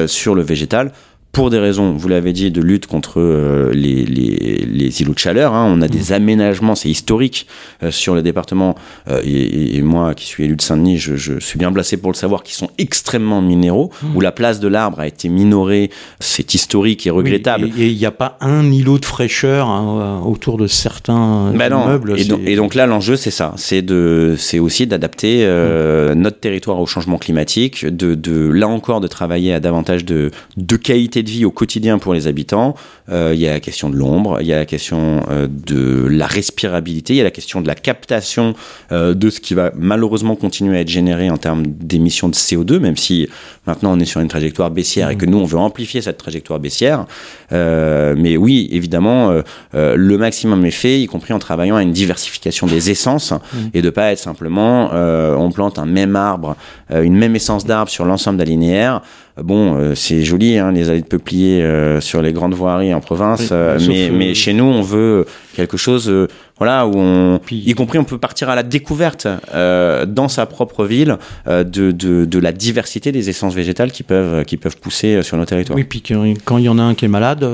sur 0.07 0.30
le 0.35 0.43
végétal 0.43 0.91
pour 1.31 1.49
des 1.49 1.59
raisons, 1.59 1.93
vous 1.93 2.07
l'avez 2.09 2.33
dit, 2.33 2.51
de 2.51 2.61
lutte 2.61 2.87
contre 2.87 3.21
euh, 3.21 3.71
les, 3.73 4.03
les, 4.03 4.65
les, 4.67 5.01
îlots 5.01 5.13
de 5.13 5.19
chaleur. 5.19 5.53
Hein. 5.53 5.65
On 5.69 5.81
a 5.81 5.87
des 5.87 6.11
mmh. 6.11 6.13
aménagements, 6.13 6.75
c'est 6.75 6.89
historique 6.89 7.47
euh, 7.83 7.91
sur 7.91 8.15
le 8.15 8.21
département. 8.21 8.75
Euh, 9.09 9.21
et, 9.23 9.77
et, 9.77 9.81
moi, 9.81 10.13
qui 10.13 10.25
suis 10.25 10.43
élu 10.43 10.57
de 10.57 10.61
Saint-Denis, 10.61 10.97
je, 10.97 11.15
je, 11.15 11.39
suis 11.39 11.57
bien 11.57 11.71
placé 11.71 11.95
pour 11.95 12.11
le 12.11 12.17
savoir, 12.17 12.43
qui 12.43 12.53
sont 12.53 12.69
extrêmement 12.77 13.41
minéraux, 13.41 13.91
mmh. 14.03 14.15
où 14.15 14.21
la 14.21 14.33
place 14.33 14.59
de 14.59 14.67
l'arbre 14.67 14.99
a 14.99 15.07
été 15.07 15.29
minorée. 15.29 15.89
C'est 16.19 16.53
historique 16.53 17.07
et 17.07 17.09
regrettable. 17.09 17.69
et 17.77 17.87
il 17.87 17.97
n'y 17.97 18.05
a 18.05 18.11
pas 18.11 18.37
un 18.41 18.69
îlot 18.69 18.99
de 18.99 19.05
fraîcheur 19.05 19.69
hein, 19.69 20.21
autour 20.25 20.57
de 20.57 20.67
certains 20.67 21.53
bah 21.55 21.67
immeubles. 21.67 22.19
Et, 22.19 22.25
donc, 22.25 22.41
et, 22.45 22.55
donc, 22.57 22.75
là, 22.75 22.87
l'enjeu, 22.87 23.15
c'est 23.15 23.31
ça. 23.31 23.53
C'est 23.55 23.81
de, 23.81 24.35
c'est 24.37 24.59
aussi 24.59 24.85
d'adapter 24.85 25.45
mmh. 25.45 26.13
notre 26.13 26.41
territoire 26.41 26.79
au 26.79 26.85
changement 26.85 27.17
climatique, 27.17 27.85
de, 27.85 28.15
de, 28.15 28.49
là 28.49 28.67
encore, 28.67 28.99
de 28.99 29.07
travailler 29.07 29.53
à 29.53 29.61
davantage 29.61 30.03
de, 30.03 30.31
de 30.57 30.75
qualité 30.75 31.20
de 31.23 31.29
vie 31.29 31.45
au 31.45 31.51
quotidien 31.51 31.99
pour 31.99 32.13
les 32.13 32.27
habitants. 32.27 32.75
Euh, 33.09 33.31
il 33.33 33.39
y 33.39 33.47
a 33.47 33.53
la 33.53 33.59
question 33.59 33.89
de 33.89 33.95
l'ombre, 33.95 34.37
il 34.41 34.47
y 34.47 34.53
a 34.53 34.57
la 34.57 34.65
question 34.65 35.23
euh, 35.29 35.47
de 35.47 36.07
la 36.07 36.27
respirabilité, 36.27 37.13
il 37.13 37.17
y 37.17 37.21
a 37.21 37.25
la 37.25 37.31
question 37.31 37.61
de 37.61 37.67
la 37.67 37.75
captation 37.75 38.53
euh, 38.91 39.13
de 39.13 39.29
ce 39.29 39.39
qui 39.39 39.53
va 39.53 39.71
malheureusement 39.75 40.35
continuer 40.35 40.77
à 40.77 40.81
être 40.81 40.89
généré 40.89 41.29
en 41.29 41.37
termes 41.37 41.65
d'émissions 41.65 42.29
de 42.29 42.35
CO2, 42.35 42.79
même 42.79 42.97
si 42.97 43.27
maintenant 43.67 43.93
on 43.93 43.99
est 43.99 44.05
sur 44.05 44.21
une 44.21 44.27
trajectoire 44.27 44.71
baissière 44.71 45.09
et 45.09 45.17
que 45.17 45.25
nous 45.25 45.37
on 45.37 45.45
veut 45.45 45.57
amplifier 45.57 46.01
cette 46.01 46.17
trajectoire 46.17 46.59
baissière. 46.59 47.05
mais 47.51 48.37
oui, 48.37 48.69
évidemment, 48.71 49.41
le 49.73 50.17
maximum 50.17 50.65
est 50.65 50.71
fait, 50.71 51.01
y 51.01 51.07
compris 51.07 51.33
en 51.33 51.39
travaillant 51.39 51.75
à 51.75 51.83
une 51.83 51.91
diversification 51.91 52.67
des 52.67 52.89
essences 52.89 53.33
et 53.73 53.81
de 53.81 53.89
pas 53.89 54.11
être 54.11 54.19
simplement 54.19 54.91
on 54.91 55.51
plante 55.51 55.79
un 55.79 55.85
même 55.85 56.15
arbre, 56.15 56.55
une 56.89 57.15
même 57.15 57.35
essence 57.35 57.65
d'arbre 57.65 57.91
sur 57.91 58.05
l'ensemble 58.05 58.37
de 58.37 58.43
la 58.43 58.49
linéaire 58.49 59.01
bon, 59.37 59.75
euh, 59.75 59.95
c'est 59.95 60.23
joli, 60.23 60.57
hein, 60.57 60.71
les 60.71 60.89
allées 60.89 61.01
de 61.01 61.07
peupliers 61.07 61.61
euh, 61.61 62.01
sur 62.01 62.21
les 62.21 62.33
grandes 62.33 62.53
voiries 62.53 62.93
en 62.93 62.99
province, 62.99 63.49
euh, 63.51 63.79
mais, 63.87 64.09
mais 64.09 64.33
chez 64.33 64.53
nous, 64.53 64.65
on 64.65 64.81
veut 64.81 65.25
quelque 65.55 65.77
chose, 65.77 66.11
voilà, 66.57 66.85
où 66.87 66.93
on, 66.95 67.39
y 67.51 67.73
compris, 67.73 67.97
on 67.97 68.03
peut 68.03 68.17
partir 68.17 68.49
à 68.49 68.55
la 68.55 68.63
découverte 68.63 69.27
dans 69.53 70.27
sa 70.27 70.45
propre 70.45 70.85
ville 70.85 71.17
de, 71.47 71.63
de, 71.63 72.25
de, 72.25 72.39
la 72.39 72.51
diversité 72.51 73.11
des 73.11 73.29
essences 73.29 73.53
végétales 73.53 73.91
qui 73.91 74.03
peuvent, 74.03 74.45
qui 74.45 74.57
peuvent 74.57 74.77
pousser 74.77 75.23
sur 75.23 75.37
nos 75.37 75.45
territoires. 75.45 75.77
Oui, 75.77 75.83
puis 75.83 76.01
quand 76.01 76.57
il 76.57 76.63
y 76.63 76.69
en 76.69 76.79
a 76.79 76.83
un 76.83 76.95
qui 76.95 77.05
est 77.05 77.09
malade, 77.09 77.47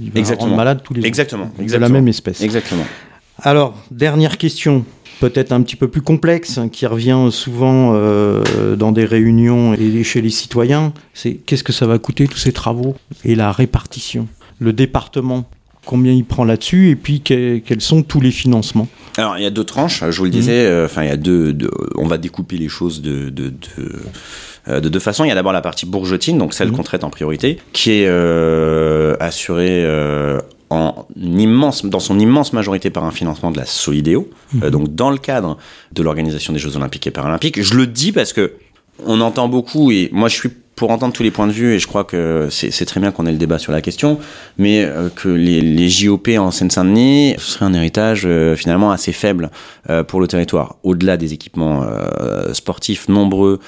il 0.00 0.10
va 0.10 0.18
Exactement. 0.18 0.46
rendre 0.46 0.56
malade 0.56 0.80
tous 0.82 0.94
les 0.94 1.06
Exactement. 1.06 1.50
Exactement. 1.58 1.86
De 1.86 1.92
la 1.92 2.00
même 2.00 2.08
espèce. 2.08 2.40
Exactement. 2.42 2.84
Alors, 3.42 3.74
dernière 3.90 4.38
question 4.38 4.84
peut-être 5.20 5.52
un 5.52 5.62
petit 5.62 5.76
peu 5.76 5.88
plus 5.88 6.02
complexe, 6.02 6.58
hein, 6.58 6.68
qui 6.68 6.86
revient 6.86 7.28
souvent 7.30 7.92
euh, 7.94 8.76
dans 8.76 8.92
des 8.92 9.04
réunions 9.04 9.74
et 9.74 10.02
chez 10.04 10.20
les 10.20 10.30
citoyens, 10.30 10.92
c'est 11.12 11.34
qu'est-ce 11.34 11.64
que 11.64 11.72
ça 11.72 11.86
va 11.86 11.98
coûter 11.98 12.26
tous 12.28 12.38
ces 12.38 12.52
travaux 12.52 12.96
et 13.24 13.34
la 13.34 13.52
répartition. 13.52 14.28
Le 14.58 14.72
département, 14.72 15.48
combien 15.84 16.12
il 16.12 16.24
prend 16.24 16.44
là-dessus 16.44 16.90
et 16.90 16.96
puis 16.96 17.20
quels 17.20 17.80
sont 17.80 18.02
tous 18.02 18.20
les 18.20 18.30
financements 18.30 18.88
Alors 19.16 19.36
il 19.38 19.42
y 19.42 19.46
a 19.46 19.50
deux 19.50 19.64
tranches, 19.64 20.02
je 20.08 20.16
vous 20.18 20.24
le 20.24 20.30
mmh. 20.30 20.32
disais, 20.32 20.66
euh, 20.66 20.86
enfin 20.86 21.02
il 21.02 21.08
y 21.08 21.12
a 21.12 21.16
deux, 21.16 21.56
on 21.96 22.06
va 22.06 22.18
découper 22.18 22.56
les 22.56 22.68
choses 22.68 23.02
de, 23.02 23.30
de, 23.30 23.48
de 23.48 23.54
euh, 24.68 24.80
de 24.80 24.88
deux 24.88 24.98
façons. 24.98 25.24
Il 25.24 25.28
y 25.28 25.30
a 25.30 25.34
d'abord 25.34 25.52
la 25.52 25.60
partie 25.60 25.84
bourgetine, 25.84 26.38
donc 26.38 26.54
celle 26.54 26.68
mmh. 26.68 26.72
qu'on 26.72 26.82
traite 26.82 27.04
en 27.04 27.10
priorité, 27.10 27.58
qui 27.74 27.90
est 27.90 28.06
euh, 28.06 29.14
assurée 29.20 29.84
euh, 29.84 30.40
en 30.74 31.06
immense, 31.16 31.84
dans 31.84 32.00
son 32.00 32.18
immense 32.18 32.52
majorité 32.52 32.90
par 32.90 33.04
un 33.04 33.10
financement 33.10 33.50
de 33.50 33.58
la 33.58 33.66
Solidéo, 33.66 34.28
mmh. 34.52 34.62
euh, 34.64 34.70
donc 34.70 34.94
dans 34.94 35.10
le 35.10 35.18
cadre 35.18 35.56
de 35.92 36.02
l'organisation 36.02 36.52
des 36.52 36.58
Jeux 36.58 36.76
Olympiques 36.76 37.06
et 37.06 37.10
Paralympiques. 37.10 37.62
Je 37.62 37.74
le 37.74 37.86
dis 37.86 38.12
parce 38.12 38.32
que 38.32 38.54
on 39.04 39.20
entend 39.20 39.48
beaucoup, 39.48 39.90
et 39.90 40.08
moi 40.12 40.28
je 40.28 40.36
suis 40.36 40.50
pour 40.76 40.90
entendre 40.90 41.12
tous 41.12 41.22
les 41.22 41.30
points 41.30 41.46
de 41.46 41.52
vue, 41.52 41.74
et 41.74 41.78
je 41.78 41.86
crois 41.86 42.04
que 42.04 42.48
c'est 42.50 42.84
très 42.84 43.00
bien 43.00 43.12
qu'on 43.12 43.26
ait 43.26 43.32
le 43.32 43.38
débat 43.38 43.58
sur 43.58 43.72
la 43.72 43.80
question, 43.80 44.18
mais 44.58 44.84
euh, 44.84 45.08
que 45.08 45.28
les, 45.28 45.60
les, 45.60 45.88
JOP 45.88 46.28
en 46.36 46.50
Seine-Saint-Denis, 46.50 47.34
ce 47.38 47.52
serait 47.52 47.64
un 47.64 47.74
héritage 47.74 48.22
euh, 48.26 48.56
finalement 48.56 48.90
assez 48.90 49.12
faible 49.12 49.50
euh, 49.88 50.02
pour 50.02 50.20
le 50.20 50.26
territoire. 50.26 50.76
Au-delà 50.82 51.16
des 51.16 51.32
équipements 51.32 51.84
sportifs 52.52 53.08
nombreux 53.08 53.60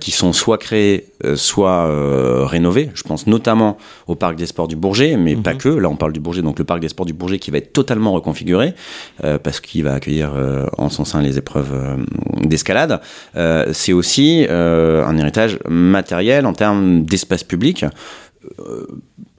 qui 0.00 0.10
sont 0.10 0.32
soit 0.32 0.58
créés, 0.58 1.06
soit 1.34 2.46
rénovés, 2.46 2.90
je 2.94 3.02
pense 3.02 3.26
notamment 3.26 3.76
au 4.06 4.14
parc 4.14 4.36
des 4.36 4.46
sports 4.46 4.68
du 4.68 4.76
Bourget, 4.76 5.16
mais 5.16 5.36
pas 5.36 5.52
mhm. 5.52 5.58
que, 5.58 5.68
là 5.68 5.88
on 5.88 5.96
parle 5.96 6.12
du 6.12 6.20
Bourget, 6.20 6.42
donc 6.42 6.58
le 6.58 6.64
parc 6.64 6.80
des 6.80 6.88
sports 6.88 7.06
du 7.06 7.12
Bourget 7.12 7.38
qui 7.38 7.50
va 7.50 7.58
être 7.58 7.72
totalement 7.72 8.12
reconfiguré, 8.12 8.74
parce 9.42 9.60
qu'il 9.60 9.84
va 9.84 9.94
accueillir 9.94 10.32
en 10.78 10.88
son 10.88 11.04
sein 11.04 11.22
les 11.22 11.38
épreuves 11.38 11.72
d'escalade. 12.42 13.00
c'est 13.72 13.92
aussi 13.92 14.46
un 14.48 15.18
héritage 15.18 15.58
matériel 15.68 16.46
en 16.46 16.53
termes 16.54 17.04
d'espace 17.04 17.44
public, 17.44 17.84
euh, 18.60 18.86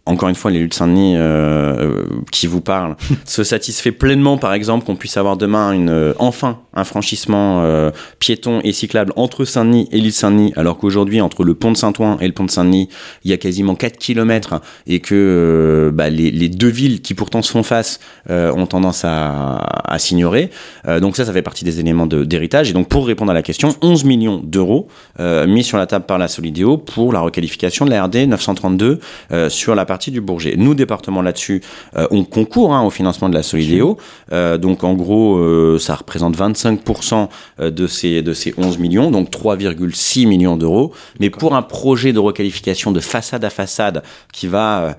encore 0.05 0.29
une 0.29 0.35
fois, 0.35 0.51
l'élu 0.51 0.67
de 0.67 0.73
Saint-Denis 0.73 1.15
euh, 1.17 2.05
qui 2.31 2.45
vous 2.47 2.61
parle 2.61 2.95
se 3.25 3.43
satisfait 3.43 3.91
pleinement, 3.91 4.37
par 4.37 4.53
exemple, 4.53 4.85
qu'on 4.85 4.95
puisse 4.95 5.17
avoir 5.17 5.35
demain 5.35 5.71
une, 5.71 5.89
euh, 5.89 6.13
enfin 6.19 6.59
un 6.75 6.83
franchissement 6.83 7.61
euh, 7.63 7.91
piéton 8.19 8.59
et 8.63 8.73
cyclable 8.73 9.13
entre 9.15 9.45
Saint-Denis 9.45 9.87
et 9.91 9.99
l'île 9.99 10.13
Saint-Denis, 10.13 10.53
alors 10.55 10.77
qu'aujourd'hui, 10.77 11.21
entre 11.21 11.43
le 11.43 11.53
pont 11.53 11.71
de 11.71 11.77
Saint-Ouen 11.77 12.17
et 12.19 12.27
le 12.27 12.33
pont 12.33 12.43
de 12.43 12.51
Saint-Denis, 12.51 12.89
il 13.23 13.31
y 13.31 13.33
a 13.33 13.37
quasiment 13.37 13.75
4 13.75 13.97
km 13.97 14.61
et 14.85 14.99
que 14.99 15.15
euh, 15.15 15.91
bah, 15.91 16.09
les, 16.09 16.49
deux 16.49 16.67
villes 16.67 17.01
qui 17.01 17.13
pourtant 17.13 17.41
se 17.41 17.51
font 17.51 17.63
face 17.63 17.99
euh, 18.29 18.51
ont 18.53 18.65
tendance 18.65 19.03
à, 19.05 19.57
à 19.85 19.99
s'ignorer. 19.99 20.49
donc 21.01 21.15
ça, 21.15 21.25
ça 21.25 21.33
fait 21.33 21.41
partie 21.41 21.63
des 21.63 21.79
éléments 21.79 22.05
d'héritage. 22.07 22.69
et 22.69 22.73
donc 22.73 22.87
pour 22.89 23.07
répondre 23.07 23.31
à 23.31 23.33
la 23.33 23.41
question, 23.41 23.75
11 23.81 24.03
millions 24.03 24.41
d'euros 24.43 24.87
mis 25.19 25.63
sur 25.63 25.77
la 25.77 25.87
table 25.87 26.05
par 26.05 26.17
la 26.17 26.27
Solidéo 26.27 26.77
pour 26.77 27.13
la 27.13 27.21
requalification 27.21 27.85
de 27.85 27.91
la 27.91 28.03
RD 28.03 28.27
932 28.27 28.99
sur 29.49 29.75
la 29.75 29.85
partie 29.85 30.11
du 30.11 30.21
Bourget. 30.21 30.55
Nous, 30.57 30.75
département 30.75 31.21
là-dessus, 31.21 31.61
on 32.11 32.23
concourt 32.23 32.73
hein, 32.73 32.83
au 32.83 32.89
financement 32.89 33.29
de 33.29 33.33
la 33.33 33.43
Solidéo. 33.43 33.97
donc 34.31 34.83
en 34.83 34.93
gros, 34.93 35.77
ça 35.79 35.95
représente 35.95 36.35
25 36.35 36.64
25% 36.65 37.29
de 37.59 37.87
ces, 37.87 38.21
de 38.21 38.33
ces 38.33 38.53
11 38.57 38.77
millions, 38.77 39.11
donc 39.11 39.29
3,6 39.29 40.27
millions 40.27 40.57
d'euros. 40.57 40.93
Mais 41.19 41.29
pour 41.29 41.55
un 41.55 41.61
projet 41.61 42.13
de 42.13 42.19
requalification 42.19 42.91
de 42.91 42.99
façade 42.99 43.43
à 43.43 43.49
façade 43.49 44.03
qui 44.33 44.47
va 44.47 44.97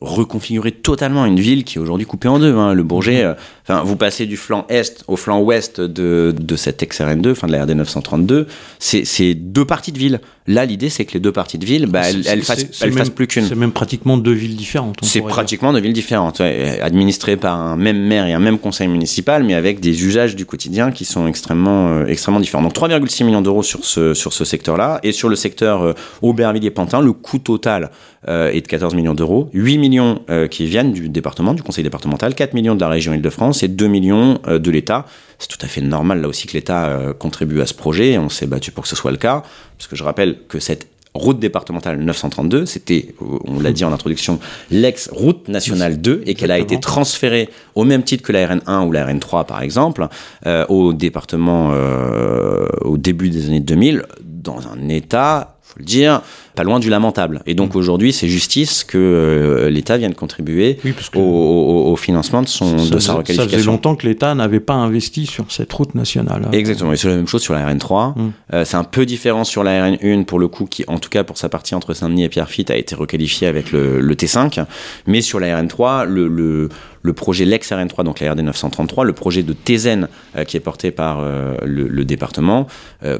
reconfigurer 0.00 0.72
totalement 0.72 1.26
une 1.26 1.40
ville 1.40 1.64
qui 1.64 1.78
est 1.78 1.80
aujourd'hui 1.80 2.06
coupée 2.06 2.28
en 2.28 2.38
deux. 2.38 2.54
Hein. 2.54 2.74
Le 2.74 2.82
Bourget, 2.82 3.22
mhm. 3.22 3.30
euh, 3.30 3.34
enfin, 3.62 3.82
vous 3.82 3.96
passez 3.96 4.26
du 4.26 4.36
flanc 4.36 4.66
est 4.68 5.04
au 5.08 5.16
flanc 5.16 5.40
ouest 5.40 5.80
de, 5.80 6.34
de 6.38 6.56
cette 6.56 6.82
ex-RN2, 6.82 7.32
enfin 7.32 7.46
de 7.46 7.52
la 7.52 7.64
RD 7.64 7.70
932, 7.70 8.46
c'est 8.78 9.34
deux 9.34 9.64
parties 9.64 9.92
de 9.92 9.98
ville. 9.98 10.20
Là, 10.48 10.64
l'idée, 10.64 10.88
c'est 10.88 11.04
que 11.04 11.12
les 11.12 11.20
deux 11.20 11.30
parties 11.30 11.58
de 11.58 11.66
ville, 11.66 11.86
bah, 11.86 12.08
elles, 12.08 12.26
elles, 12.26 12.42
fassent, 12.42 12.64
fassent, 12.72 13.10
plus 13.10 13.26
qu'une. 13.26 13.44
C'est 13.44 13.54
même 13.54 13.70
pratiquement 13.70 14.16
deux 14.16 14.32
villes 14.32 14.56
différentes. 14.56 14.96
C'est 15.02 15.20
pratiquement 15.20 15.74
deux 15.74 15.80
villes 15.80 15.92
différentes, 15.92 16.40
administrées 16.40 17.36
par 17.36 17.60
un 17.60 17.76
même 17.76 18.00
maire 18.00 18.26
et 18.26 18.32
un 18.32 18.38
même 18.38 18.58
conseil 18.58 18.88
municipal, 18.88 19.44
mais 19.44 19.52
avec 19.52 19.78
des 19.80 20.04
usages 20.04 20.36
du 20.36 20.46
quotidien 20.46 20.90
qui 20.90 21.04
sont 21.04 21.26
extrêmement, 21.26 21.90
euh, 21.90 22.06
extrêmement 22.06 22.40
différents. 22.40 22.62
Donc 22.62 22.74
3,6 22.74 23.24
millions 23.24 23.42
d'euros 23.42 23.62
sur 23.62 23.84
ce, 23.84 24.14
sur 24.14 24.32
ce 24.32 24.46
secteur-là. 24.46 25.00
Et 25.02 25.12
sur 25.12 25.28
le 25.28 25.36
secteur 25.36 25.82
euh, 25.82 25.92
Aubervilliers-Pantin, 26.22 27.02
le 27.02 27.12
coût 27.12 27.38
total 27.38 27.90
euh, 28.26 28.50
est 28.50 28.62
de 28.62 28.66
14 28.66 28.94
millions 28.94 29.14
d'euros. 29.14 29.50
8 29.52 29.76
millions 29.76 30.22
euh, 30.30 30.48
qui 30.48 30.64
viennent 30.64 30.92
du 30.92 31.10
département, 31.10 31.52
du 31.52 31.62
conseil 31.62 31.84
départemental, 31.84 32.34
4 32.34 32.54
millions 32.54 32.74
de 32.74 32.80
la 32.80 32.88
région 32.88 33.12
Île-de-France 33.12 33.62
et 33.62 33.68
2 33.68 33.86
millions 33.86 34.38
de 34.48 34.70
l'État 34.70 35.04
c'est 35.38 35.48
tout 35.48 35.64
à 35.64 35.68
fait 35.68 35.80
normal 35.80 36.20
là 36.20 36.28
aussi 36.28 36.46
que 36.46 36.52
l'État 36.52 36.86
euh, 36.86 37.12
contribue 37.12 37.60
à 37.60 37.66
ce 37.66 37.74
projet. 37.74 38.18
On 38.18 38.28
s'est 38.28 38.46
battu 38.46 38.70
pour 38.72 38.82
que 38.82 38.88
ce 38.88 38.96
soit 38.96 39.10
le 39.10 39.16
cas, 39.16 39.42
parce 39.76 39.88
que 39.88 39.96
je 39.96 40.04
rappelle 40.04 40.38
que 40.48 40.58
cette 40.58 40.88
route 41.14 41.38
départementale 41.38 41.98
932, 41.98 42.66
c'était, 42.66 43.14
on 43.20 43.60
l'a 43.60 43.72
dit 43.72 43.84
en 43.84 43.92
introduction, 43.92 44.38
l'ex-route 44.70 45.48
nationale 45.48 46.00
2 46.00 46.22
et 46.26 46.34
qu'elle 46.34 46.50
a 46.50 46.58
été 46.58 46.78
transférée 46.80 47.48
au 47.74 47.84
même 47.84 48.02
titre 48.02 48.22
que 48.22 48.32
la 48.32 48.46
RN1 48.46 48.86
ou 48.86 48.92
la 48.92 49.06
RN3 49.06 49.46
par 49.46 49.62
exemple, 49.62 50.06
euh, 50.46 50.64
au 50.68 50.92
département 50.92 51.70
euh, 51.72 52.66
au 52.82 52.98
début 52.98 53.30
des 53.30 53.46
années 53.46 53.60
2000 53.60 54.04
dans 54.22 54.68
un 54.68 54.88
état 54.88 55.57
faut 55.78 55.82
le 55.82 55.84
dire, 55.84 56.22
pas 56.58 56.64
loin 56.64 56.80
du 56.80 56.90
lamentable. 56.90 57.40
Et 57.46 57.54
donc 57.54 57.74
mm. 57.74 57.78
aujourd'hui, 57.78 58.12
c'est 58.12 58.26
justice 58.26 58.82
que 58.82 58.98
euh, 58.98 59.70
l'État 59.70 59.96
vienne 59.96 60.14
contribuer 60.14 60.78
au, 61.14 61.94
financement 61.96 62.42
de, 62.42 62.48
son, 62.48 62.74
de 62.74 62.98
sa 62.98 63.12
requalification. 63.14 63.44
Ça 63.44 63.48
faisait 63.48 63.64
longtemps 63.64 63.94
que 63.94 64.06
l'État 64.06 64.34
n'avait 64.34 64.60
pas 64.60 64.74
investi 64.74 65.26
sur 65.26 65.50
cette 65.52 65.72
route 65.72 65.94
nationale. 65.94 66.42
Hein. 66.46 66.50
Exactement, 66.52 66.92
et 66.92 66.96
c'est 66.96 67.08
la 67.08 67.16
même 67.16 67.28
chose 67.28 67.42
sur 67.42 67.54
la 67.54 67.72
RN3. 67.72 68.18
Mm. 68.18 68.32
Euh, 68.54 68.64
c'est 68.64 68.76
un 68.76 68.84
peu 68.84 69.06
différent 69.06 69.44
sur 69.44 69.62
la 69.62 69.88
RN1, 69.88 70.24
pour 70.24 70.40
le 70.40 70.48
coup, 70.48 70.66
qui, 70.66 70.84
en 70.88 70.98
tout 70.98 71.10
cas 71.10 71.22
pour 71.22 71.38
sa 71.38 71.48
partie 71.48 71.76
entre 71.76 71.94
Saint-Denis 71.94 72.24
et 72.24 72.28
Pierrefitte, 72.28 72.70
a 72.72 72.76
été 72.76 72.96
requalifiée 72.96 73.46
avec 73.46 73.70
le, 73.70 74.14
T5. 74.14 74.64
Mais 75.06 75.20
sur 75.20 75.38
la 75.38 75.62
RN3, 75.62 76.06
le, 76.06 76.26
le, 76.26 77.12
projet 77.12 77.44
Lex 77.44 77.70
RN3, 77.70 78.02
donc 78.02 78.20
la 78.20 78.32
RD 78.32 78.40
933, 78.40 79.04
le 79.04 79.12
projet 79.12 79.44
de 79.44 79.52
Tézen, 79.52 80.08
euh, 80.36 80.44
qui 80.44 80.56
est 80.56 80.60
porté 80.60 80.90
par 80.90 81.22
le, 81.64 82.04
département, 82.04 82.66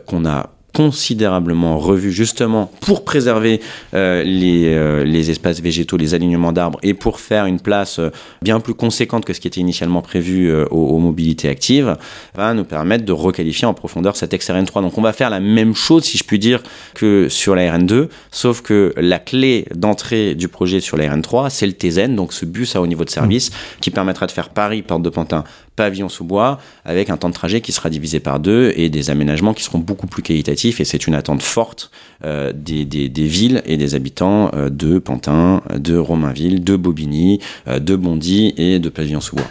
qu'on 0.07 0.27
a 0.27 0.51
considérablement 0.75 1.79
revu 1.79 2.13
justement 2.13 2.71
pour 2.81 3.05
préserver 3.05 3.61
euh, 3.95 4.23
les, 4.23 4.67
euh, 4.67 5.05
les, 5.05 5.31
espaces 5.31 5.61
végétaux, 5.61 5.97
les 5.97 6.15
alignements 6.15 6.53
d'arbres 6.53 6.79
et 6.83 6.95
pour 6.95 7.21
faire 7.21 7.47
une 7.47 7.59
place 7.59 7.99
euh, 7.99 8.11
bien 8.43 8.61
plus 8.61 8.75
conséquente 8.75 9.25
que 9.25 9.33
ce 9.33 9.41
qui 9.41 9.49
était 9.49 9.61
initialement 9.61 10.03
prévu 10.03 10.53
aux, 10.71 10.99
mobilités 10.99 11.49
actives, 11.49 11.97
va 12.35 12.55
nous 12.55 12.65
permettre 12.65 13.05
de 13.05 13.13
requalifier 13.13 13.67
en 13.67 13.75
profondeur 13.75 14.17
cet 14.17 14.33
ex-RN3. 14.35 14.83
Donc 14.83 14.99
on 14.99 15.03
va 15.03 15.13
faire 15.13 15.31
la 15.31 15.41
même 15.41 15.75
chose, 15.75 16.05
si 16.05 16.19
je 16.19 16.25
puis 16.25 16.39
dire, 16.39 16.63
que 16.95 17.29
sur 17.29 17.55
la 17.55 17.77
RN2, 17.77 18.09
sauf 18.31 18.61
que 18.61 18.93
la 18.97 19.19
clé 19.19 19.67
d'entrée 19.75 20.35
du 20.35 20.49
projet 20.49 20.81
sur 20.81 20.97
la 20.97 21.15
RN3, 21.15 21.51
c'est 21.51 21.67
le 21.67 21.73
TZN, 21.73 22.15
donc 22.15 22.33
ce 22.33 22.45
bus 22.45 22.77
à 22.77 22.81
haut 22.81 22.87
niveau 22.87 23.05
de 23.05 23.11
service 23.11 23.51
mmh. 23.51 23.55
qui 23.81 23.91
permettra 23.91 24.27
de 24.27 24.33
faire 24.33 24.51
Paris, 24.51 24.83
Porte 24.83 25.03
de 25.03 25.11
Pantin, 25.11 25.45
pavillon 25.79 26.09
sous 26.09 26.25
bois, 26.25 26.59
avec 26.85 27.09
un 27.09 27.17
temps 27.17 27.29
de 27.29 27.35
trajet 27.35 27.61
qui 27.61 27.73
sera 27.73 27.89
divisé 27.89 28.21
par 28.21 28.41
deux 28.41 28.73
et 28.77 28.91
des 28.91 29.11
aménagements 29.11 29.55
qui 29.55 29.63
seront 29.63 29.79
beaucoup 29.79 30.09
plus 30.09 30.23
qualitatifs. 30.23 30.81
Et 30.81 30.85
c'est 30.85 31.07
une 31.07 31.15
attente 31.15 31.41
forte 31.41 31.91
euh, 32.25 32.53
des, 32.53 32.85
des, 32.85 33.27
villes 33.27 33.63
et 33.65 33.77
des 33.77 33.95
habitants 33.95 34.51
euh, 34.55 34.71
de 34.71 34.99
Pantin, 34.99 35.63
de 35.75 35.97
Romainville, 35.97 36.65
de 36.65 36.75
Bobigny, 36.75 37.39
euh, 37.69 37.79
de 37.79 37.95
Bondy 37.95 38.55
et 38.57 38.81
de 38.81 38.89
pavillon 38.89 39.21
sous 39.21 39.37
bois. 39.37 39.47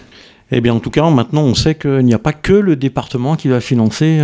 Eh 0.51 0.59
bien, 0.61 0.73
en 0.73 0.79
tout 0.79 0.89
cas, 0.89 1.09
maintenant, 1.09 1.43
on 1.43 1.55
sait 1.55 1.75
qu'il 1.75 2.05
n'y 2.05 2.13
a 2.13 2.19
pas 2.19 2.33
que 2.33 2.53
le 2.53 2.75
département 2.75 3.35
qui 3.35 3.47
va 3.49 3.59
financer 3.59 4.21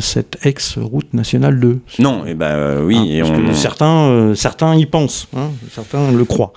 cette 0.00 0.38
ex-route 0.42 1.12
nationale 1.12 1.60
2. 1.60 1.80
Non, 1.98 2.24
eh 2.26 2.32
ben 2.32 2.82
oui. 2.82 3.12
Et 3.12 3.22
on... 3.22 3.52
certains, 3.52 4.32
certains 4.34 4.74
y 4.74 4.86
pensent, 4.86 5.28
hein, 5.36 5.50
certains 5.70 6.12
le 6.12 6.24
croient. 6.24 6.54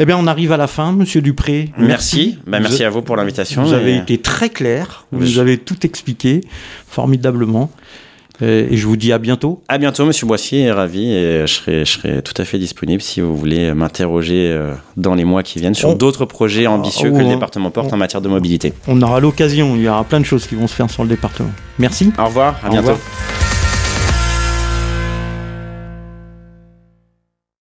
Eh 0.00 0.04
bien, 0.04 0.16
on 0.16 0.28
arrive 0.28 0.52
à 0.52 0.56
la 0.56 0.68
fin, 0.68 0.92
Monsieur 0.92 1.20
Dupré. 1.20 1.70
Merci. 1.76 2.38
Bah, 2.46 2.60
merci 2.60 2.84
à 2.84 2.90
vous 2.90 3.02
pour 3.02 3.16
l'invitation. 3.16 3.64
Vous 3.64 3.72
avez 3.72 3.96
été 3.96 4.18
très 4.18 4.48
clair. 4.48 5.06
Vous 5.10 5.40
avez 5.40 5.58
tout 5.58 5.84
expliqué 5.84 6.42
formidablement. 6.86 7.70
Et 8.40 8.76
je 8.76 8.86
vous 8.86 8.96
dis 8.96 9.12
à 9.12 9.18
bientôt. 9.18 9.64
À 9.66 9.78
bientôt, 9.78 10.06
Monsieur 10.06 10.24
Boissier, 10.24 10.70
ravi. 10.70 11.10
Et 11.10 11.40
je 11.48 11.52
serai, 11.52 11.84
je 11.84 11.92
serai 11.92 12.22
tout 12.22 12.40
à 12.40 12.44
fait 12.44 12.58
disponible 12.58 13.02
si 13.02 13.20
vous 13.20 13.36
voulez 13.36 13.74
m'interroger 13.74 14.52
euh, 14.52 14.74
dans 14.96 15.16
les 15.16 15.24
mois 15.24 15.42
qui 15.42 15.58
viennent 15.58 15.74
sur 15.74 15.96
d'autres 15.96 16.24
projets 16.24 16.68
ambitieux 16.68 17.10
que 17.10 17.18
le 17.18 17.26
département 17.26 17.72
porte 17.72 17.92
en 17.92 17.96
matière 17.96 18.20
de 18.20 18.28
mobilité. 18.28 18.74
On 18.86 19.02
aura 19.02 19.18
l'occasion. 19.18 19.74
Il 19.74 19.82
y 19.82 19.88
aura 19.88 20.04
plein 20.04 20.20
de 20.20 20.24
choses 20.24 20.46
qui 20.46 20.54
vont 20.54 20.68
se 20.68 20.74
faire 20.74 20.88
sur 20.88 21.02
le 21.02 21.08
département. 21.08 21.50
Merci. 21.80 22.12
Au 22.16 22.26
revoir. 22.26 22.60
À 22.64 22.70
bientôt. 22.70 22.96